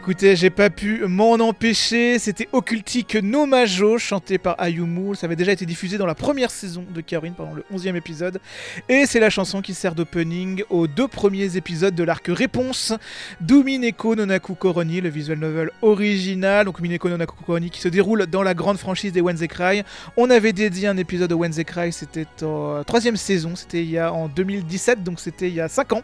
[0.02, 2.18] Écoutez, j'ai pas pu m'en empêcher.
[2.18, 5.14] C'était Occultique No Majo, chanté par Ayumu.
[5.14, 8.40] Ça avait déjà été diffusé dans la première saison de Kaorin pendant le 11e épisode.
[8.88, 12.94] Et c'est la chanson qui sert d'opening aux deux premiers épisodes de l'arc Réponse
[13.42, 16.64] d'Umineko Nonaku Koroni, le visual novel original.
[16.64, 19.82] Donc Umineko Nonaku Koroni qui se déroule dans la grande franchise des Wednesday Cry.
[20.16, 23.98] On avait dédié un épisode de Wednesday Cry, c'était en troisième saison, c'était il y
[23.98, 26.02] a en 2017, donc c'était il y a 5 ans.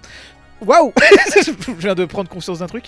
[0.64, 0.90] Waouh
[1.44, 2.86] Je viens de prendre conscience d'un truc.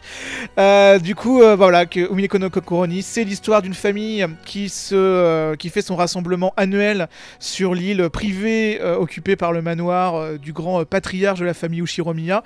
[0.59, 4.95] Euh, du coup, euh, voilà, que Umineko no Kokoroni, c'est l'histoire d'une famille qui, se,
[4.95, 7.09] euh, qui fait son rassemblement annuel
[7.39, 12.43] sur l'île privée occupée par le manoir du grand patriarche de la famille Ushiromiya.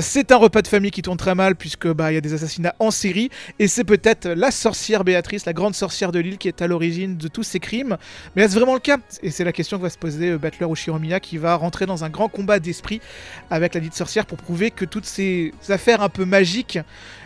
[0.00, 2.34] C'est un repas de famille qui tourne très mal puisque bah il y a des
[2.34, 6.48] assassinats en série et c'est peut-être la sorcière Béatrice, la grande sorcière de l'île, qui
[6.48, 7.96] est à l'origine de tous ces crimes.
[8.36, 8.98] Mais est-ce vraiment le cas?
[9.22, 12.10] Et c'est la question que va se poser Battler Ushiromiya qui va rentrer dans un
[12.10, 13.00] grand combat d'esprit
[13.50, 16.78] avec la dite sorcière pour prouver que toutes ces affaires un peu magiques,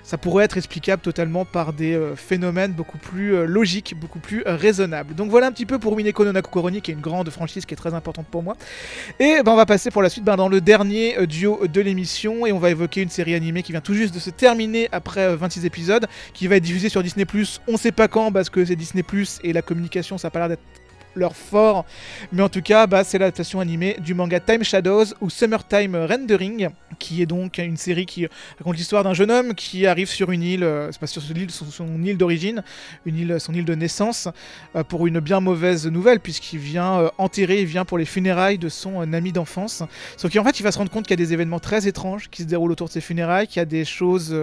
[0.02, 4.44] ça pourrait être explicable totalement par des euh, phénomènes beaucoup plus euh, logiques, beaucoup plus
[4.46, 5.14] euh, raisonnables.
[5.16, 7.74] Donc voilà un petit peu pour Mineko no Nakukoroni, qui est une grande franchise qui
[7.74, 8.56] est très importante pour moi.
[9.18, 12.46] Et ben, on va passer pour la suite ben, dans le dernier duo de l'émission,
[12.46, 15.22] et on va évoquer une série animée qui vient tout juste de se terminer après
[15.22, 17.26] euh, 26 épisodes, qui va être diffusée sur Disney+,
[17.66, 19.02] on sait pas quand, parce que c'est Disney+,
[19.42, 20.62] et la communication, ça a pas l'air d'être
[21.16, 21.84] leur fort.
[22.32, 26.68] Mais en tout cas, bah, c'est l'adaptation animée du manga Time Shadows ou Summertime Rendering,
[26.98, 28.26] qui est donc une série qui
[28.58, 31.50] raconte l'histoire d'un jeune homme qui arrive sur une île, euh, c'est pas sur l'île,
[31.50, 32.62] son, son île d'origine,
[33.04, 34.28] une île, son île de naissance,
[34.74, 38.58] euh, pour une bien mauvaise nouvelle, puisqu'il vient euh, enterrer, il vient pour les funérailles
[38.58, 39.82] de son euh, ami d'enfance.
[40.16, 42.28] Sauf qu'en fait, il va se rendre compte qu'il y a des événements très étranges
[42.30, 44.34] qui se déroulent autour de ses funérailles, qu'il y a des choses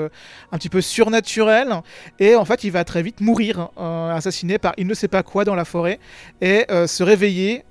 [0.51, 1.81] un petit peu surnaturelles,
[2.19, 5.45] et en fait, il va très vite mourir, assassiné par il ne sait pas quoi
[5.45, 5.99] dans la forêt,
[6.41, 7.63] et euh, se réveiller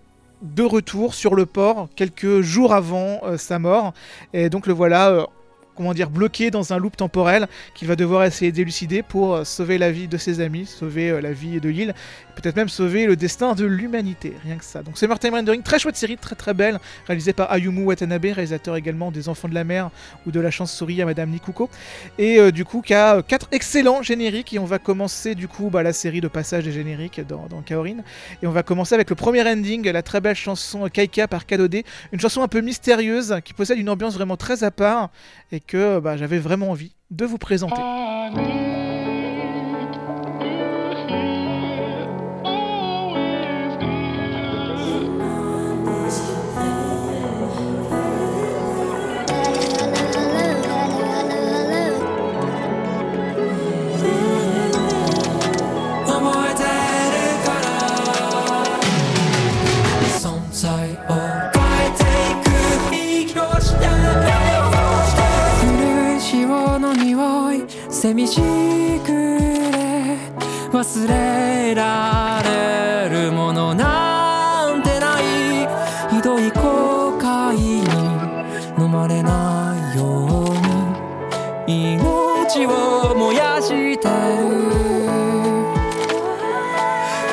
[0.43, 3.95] de retour sur le port quelques jours avant euh, sa mort.
[4.32, 5.24] Et donc le voilà, euh,
[5.74, 9.78] comment dire, bloqué dans un loop temporel qu'il va devoir essayer d'élucider pour euh, sauver
[9.78, 11.94] la vie de ses amis, sauver euh, la vie de l'île,
[12.34, 14.82] peut-être même sauver le destin de l'humanité, rien que ça.
[14.82, 18.76] Donc c'est Time Rendering, très chouette série, très très belle, réalisée par Ayumu Watanabe, réalisateur
[18.76, 19.90] également des Enfants de la Mer
[20.26, 21.68] ou de La Chance-Souris à Madame Nikuko,
[22.18, 25.48] et euh, du coup qui a euh, quatre excellents génériques, et on va commencer du
[25.48, 27.98] coup bah, la série de passages des génériques dans, dans Kaorin,
[28.42, 31.82] et on va commencer avec le premier ending, la très belle chanson Kaika par Kadode,
[32.12, 35.10] une chanson un peu mystérieuse qui possède une ambiance vraiment très à part
[35.52, 37.80] et que bah, j'avais vraiment envie de vous présenter.
[67.93, 68.40] 寂し
[69.05, 70.16] くれ
[70.72, 75.68] 忘れられるものなんてない
[76.11, 77.82] ひどい後悔に
[78.82, 80.26] 飲まれないよ
[81.66, 84.09] うに命を燃やして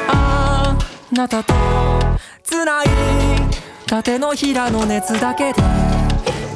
[0.10, 0.78] あ
[1.14, 1.54] なたと
[2.44, 2.88] つない
[3.88, 5.62] 縦のひらの熱だけで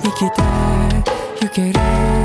[0.04, 0.42] 生きて
[1.42, 2.23] ゆける。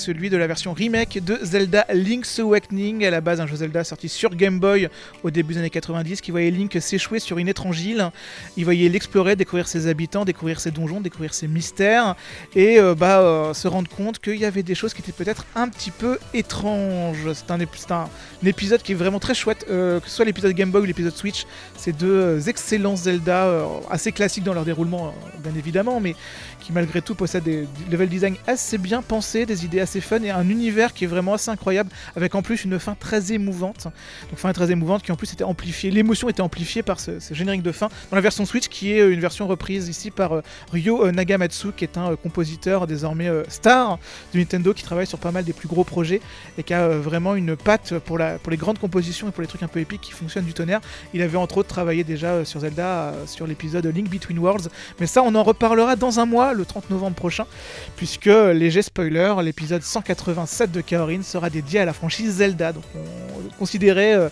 [0.00, 3.84] Celui de la version remake de Zelda Link's Awakening, à la base un jeu Zelda
[3.84, 4.88] sorti sur Game Boy
[5.22, 8.10] au début des années 90, qui voyait Link s'échouer sur une étrange île.
[8.56, 12.16] Il voyait l'explorer, découvrir ses habitants, découvrir ses donjons, découvrir ses mystères,
[12.56, 15.44] et euh, bah, euh, se rendre compte qu'il y avait des choses qui étaient peut-être
[15.54, 17.32] un petit peu étranges.
[17.34, 17.60] C'est un,
[18.42, 21.14] épisode qui est vraiment très chouette, euh, que ce soit l'épisode Game Boy ou l'épisode
[21.14, 21.46] Switch,
[21.76, 26.16] c'est deux excellents Zelda, assez classiques dans leur déroulement, bien évidemment, mais
[26.60, 30.30] qui malgré tout possèdent des level design assez bien pensés, des idées assez fun et
[30.30, 33.84] un univers qui est vraiment assez incroyable, avec en plus une fin très émouvante.
[34.28, 37.62] Donc fin très émouvante qui en plus était amplifiée, l'émotion était amplifiée par ce, générique
[37.62, 40.42] de fin dans la version Switch qui est euh, une version reprise ici par euh,
[40.72, 43.98] Ryo euh, Nagamatsu qui est un compositeur désormais star
[44.34, 46.20] de Nintendo qui travaille sur pas mal des plus gros projets
[46.58, 49.48] et qui a vraiment une patte pour, la, pour les grandes compositions et pour les
[49.48, 50.80] trucs un peu épiques qui fonctionnent du tonnerre.
[51.14, 54.68] Il avait entre autres travaillé déjà sur Zelda, sur l'épisode Link Between Worlds,
[54.98, 57.46] mais ça on en reparlera dans un mois, 30 novembre prochain,
[57.96, 62.72] puisque, léger spoiler, l'épisode 187 de Kaorin sera dédié à la franchise Zelda.
[62.72, 64.28] Donc on considérait euh,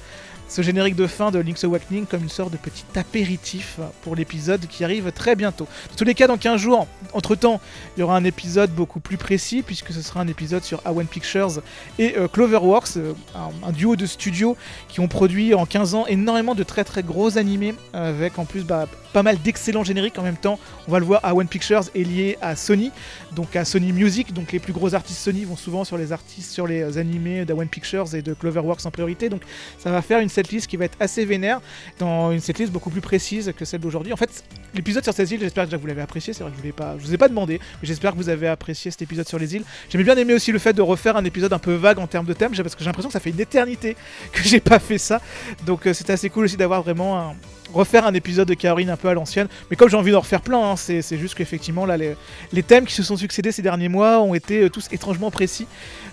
[0.48, 4.66] ce générique de fin de Link's Awakening comme une sorte de petit apéritif pour l'épisode
[4.66, 5.66] qui arrive très bientôt.
[5.90, 7.60] Dans tous les cas, dans 15 jours, entre temps,
[7.96, 11.06] il y aura un épisode beaucoup plus précis puisque ce sera un épisode sur A1
[11.06, 11.62] Pictures
[11.98, 14.56] et euh, Cloverworks, euh, un, un duo de studios
[14.88, 18.64] qui ont produit en 15 ans énormément de très très gros animés avec en plus
[18.64, 20.58] bah, pas mal d'excellents génériques en même temps.
[20.86, 22.90] On va le voir, A1 Pictures est lié à Sony,
[23.34, 26.52] donc à Sony Music, donc les plus gros artistes Sony vont souvent sur les artistes
[26.52, 29.42] sur les animés d'A1 Pictures et de Cloverworks en priorité, donc
[29.78, 31.60] ça va faire une setlist qui va être assez vénère,
[31.98, 34.12] dans une setlist beaucoup plus précise que celle d'aujourd'hui.
[34.12, 34.44] En fait,
[34.74, 36.96] l'épisode sur ces îles, j'espère que vous l'avez apprécié, c'est vrai que je ne pas,
[36.98, 39.54] je vous ai pas demandé, mais j'espère que vous avez apprécié cet épisode sur les
[39.56, 39.64] îles.
[39.90, 42.26] J'aimais bien aimé aussi le fait de refaire un épisode un peu vague en termes
[42.26, 43.96] de thème, parce que j'ai l'impression que ça fait une éternité
[44.32, 45.20] que j'ai pas fait ça,
[45.66, 47.34] donc euh, c'était assez cool aussi d'avoir vraiment un
[47.72, 49.48] refaire un épisode de Kaorin un peu à l'ancienne.
[49.70, 52.16] Mais comme j'ai envie d'en refaire plein, hein, c'est juste qu'effectivement, là, les,
[52.52, 55.66] les thèmes qui se sont succédés ces derniers mois ont été euh, tous étrangement précis.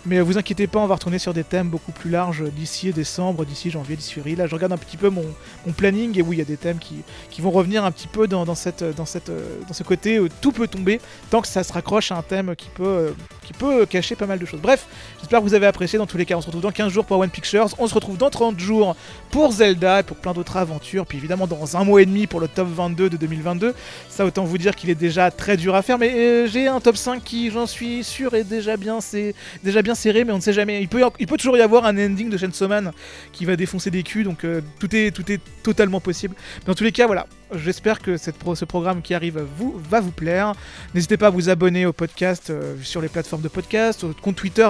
[0.05, 2.91] Mais euh, vous inquiétez pas, on va retourner sur des thèmes beaucoup plus larges d'ici
[2.91, 4.35] décembre, d'ici janvier, d'ici février.
[4.35, 5.25] Là, je regarde un petit peu mon,
[5.65, 8.07] mon planning et oui, il y a des thèmes qui, qui vont revenir un petit
[8.07, 10.99] peu dans, cette, dans, cette, euh, dans ce côté euh, tout peut tomber
[11.29, 13.11] tant que ça se raccroche à un thème qui peut, euh,
[13.45, 14.59] qui peut euh, cacher pas mal de choses.
[14.61, 14.85] Bref,
[15.25, 15.97] j'espère que vous avez apprécié.
[15.97, 17.65] Dans tous les cas, on se retrouve dans 15 jours pour One Pictures.
[17.79, 18.95] On se retrouve dans 30 jours
[19.31, 21.07] pour Zelda et pour plein d'autres aventures.
[21.07, 23.73] Puis évidemment, dans un mois et demi pour le top 22 de 2022.
[24.07, 25.97] Ça, autant vous dire qu'il est déjà très dur à faire.
[25.97, 29.33] Mais euh, j'ai un top 5 qui, j'en suis sûr, est déjà bien, c'est
[29.63, 30.25] déjà bien serré.
[30.25, 30.79] Mais on ne sait jamais.
[30.79, 32.91] Il peut, il peut toujours y avoir un ending de Chainsaw Man
[33.31, 34.25] qui va défoncer des culs.
[34.25, 36.35] Donc euh, tout, est, tout est totalement possible.
[36.67, 37.25] Dans tous les cas, voilà.
[37.53, 40.53] J'espère que ce programme qui arrive vous, va vous plaire.
[40.95, 44.35] N'hésitez pas à vous abonner au podcast euh, sur les plateformes de podcast, au compte
[44.35, 44.67] Twitter.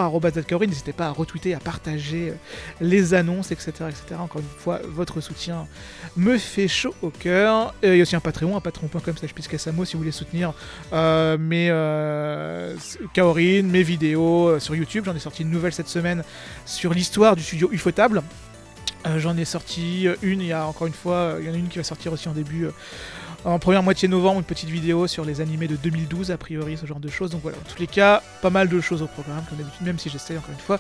[0.68, 2.34] N'hésitez pas à retweeter, à partager euh,
[2.82, 4.20] les annonces, etc., etc.
[4.20, 5.68] Encore une fois, votre soutien
[6.18, 7.74] me fait chaud au cœur.
[7.82, 9.34] Il y a aussi un Patreon, un patreon.com slash
[9.86, 10.54] si vous voulez soutenir
[10.92, 11.68] euh, mes
[13.14, 15.04] Kaorin, mes vidéos sur YouTube.
[15.06, 16.24] J'en ai sorti une nouvelle cette semaine
[16.66, 18.22] sur l'histoire du studio Ufotable.
[19.06, 21.54] Euh, J'en ai sorti une, il y a encore une fois, euh, il y en
[21.54, 22.72] a une qui va sortir aussi en début, euh,
[23.46, 26.88] en première moitié novembre, une petite vidéo sur les animés de 2012, a priori, ce
[26.88, 27.30] genre de choses.
[27.30, 30.00] Donc voilà, en tous les cas, pas mal de choses au programme, comme d'habitude, même
[30.00, 30.80] si j'essaie encore une fois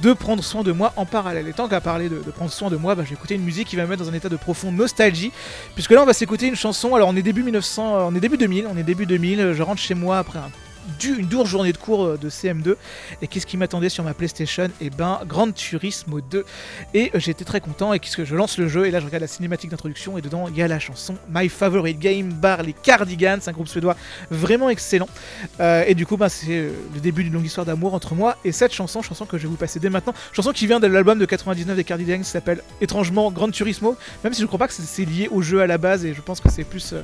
[0.00, 1.48] de prendre soin de moi en parallèle.
[1.48, 3.68] Et tant qu'à parler de, prendre soin de moi, bah, je vais écouter une musique
[3.68, 5.32] qui va me mettre dans un état de profonde nostalgie,
[5.74, 8.20] puisque là on va s'écouter une chanson, alors on est début 1900, euh, on est
[8.20, 10.50] début 2000, on est début 2000, euh, je rentre chez moi après un
[11.04, 12.76] une dure journée de cours euh, de CM2
[13.22, 14.68] et qu'est-ce qui m'attendait sur ma PlayStation?
[14.80, 16.44] Et ben Grand Turismo 2
[16.94, 17.92] et euh, j'étais très content.
[17.92, 18.86] Et qu'est-ce que je lance le jeu?
[18.86, 20.18] Et là je regarde la cinématique d'introduction.
[20.18, 23.68] Et dedans il y a la chanson My Favorite Game Bar les Cardigans, un groupe
[23.68, 23.96] suédois
[24.30, 25.08] vraiment excellent.
[25.60, 28.52] Euh, et du coup bah, c'est le début d'une longue histoire d'amour entre moi et
[28.52, 31.18] cette chanson, chanson que je vais vous passer dès maintenant, chanson qui vient de l'album
[31.18, 34.74] de 99 des Cardigans qui s'appelle étrangement Grand Turismo, même si je crois pas que
[34.74, 36.04] c'est- lié au jeu à la base.
[36.06, 36.94] Et je pense que c'est plus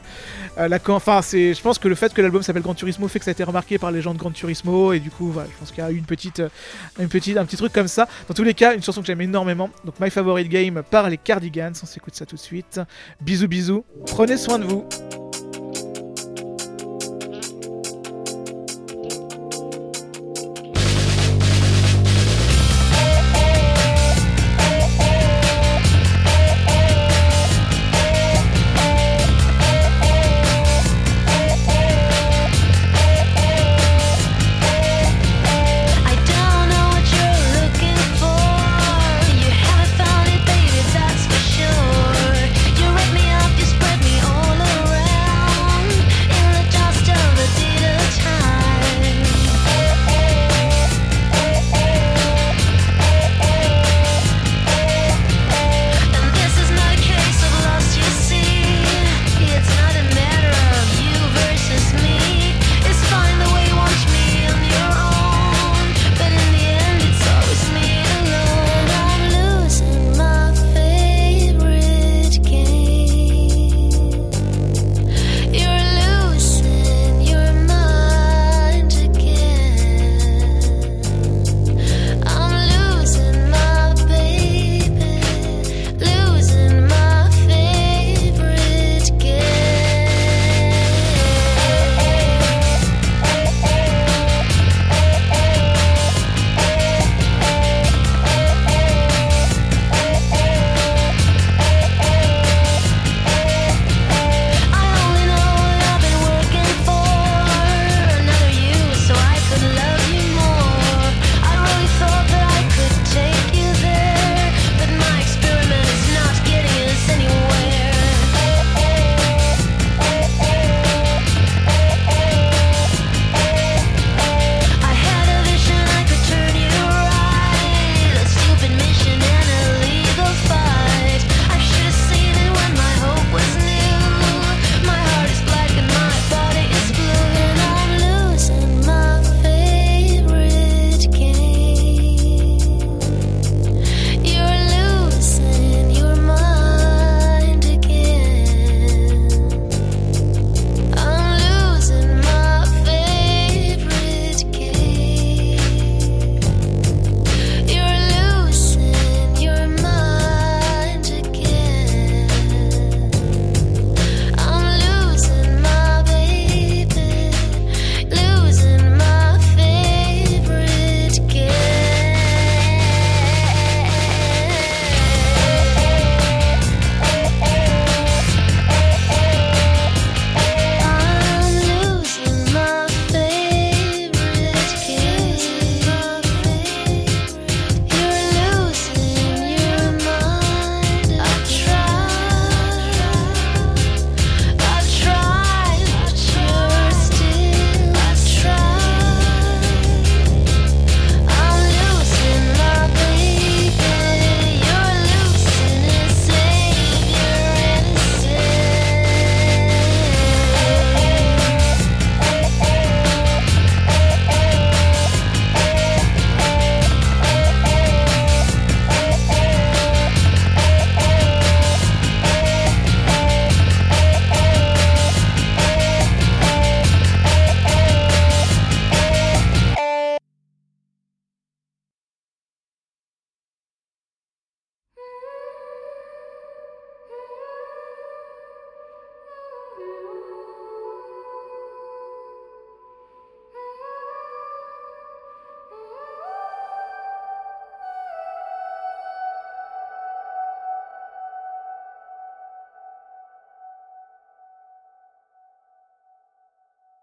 [0.56, 3.30] la enfin je pense que le fait que l'album s'appelle Grand Turismo fait que ça
[3.30, 5.70] a été remarqué par les gens de Grand Turismo et du coup voilà je pense
[5.70, 6.48] qu'il y a une petite euh,
[6.98, 8.08] une petite un petit truc comme ça.
[8.28, 11.16] Dans tous les cas une chanson que j'aime énormément donc My Favorite Game par les
[11.16, 12.80] Cardigans on s'écoute ça tout de suite.
[13.20, 14.86] Bisous bisous prenez soin de vous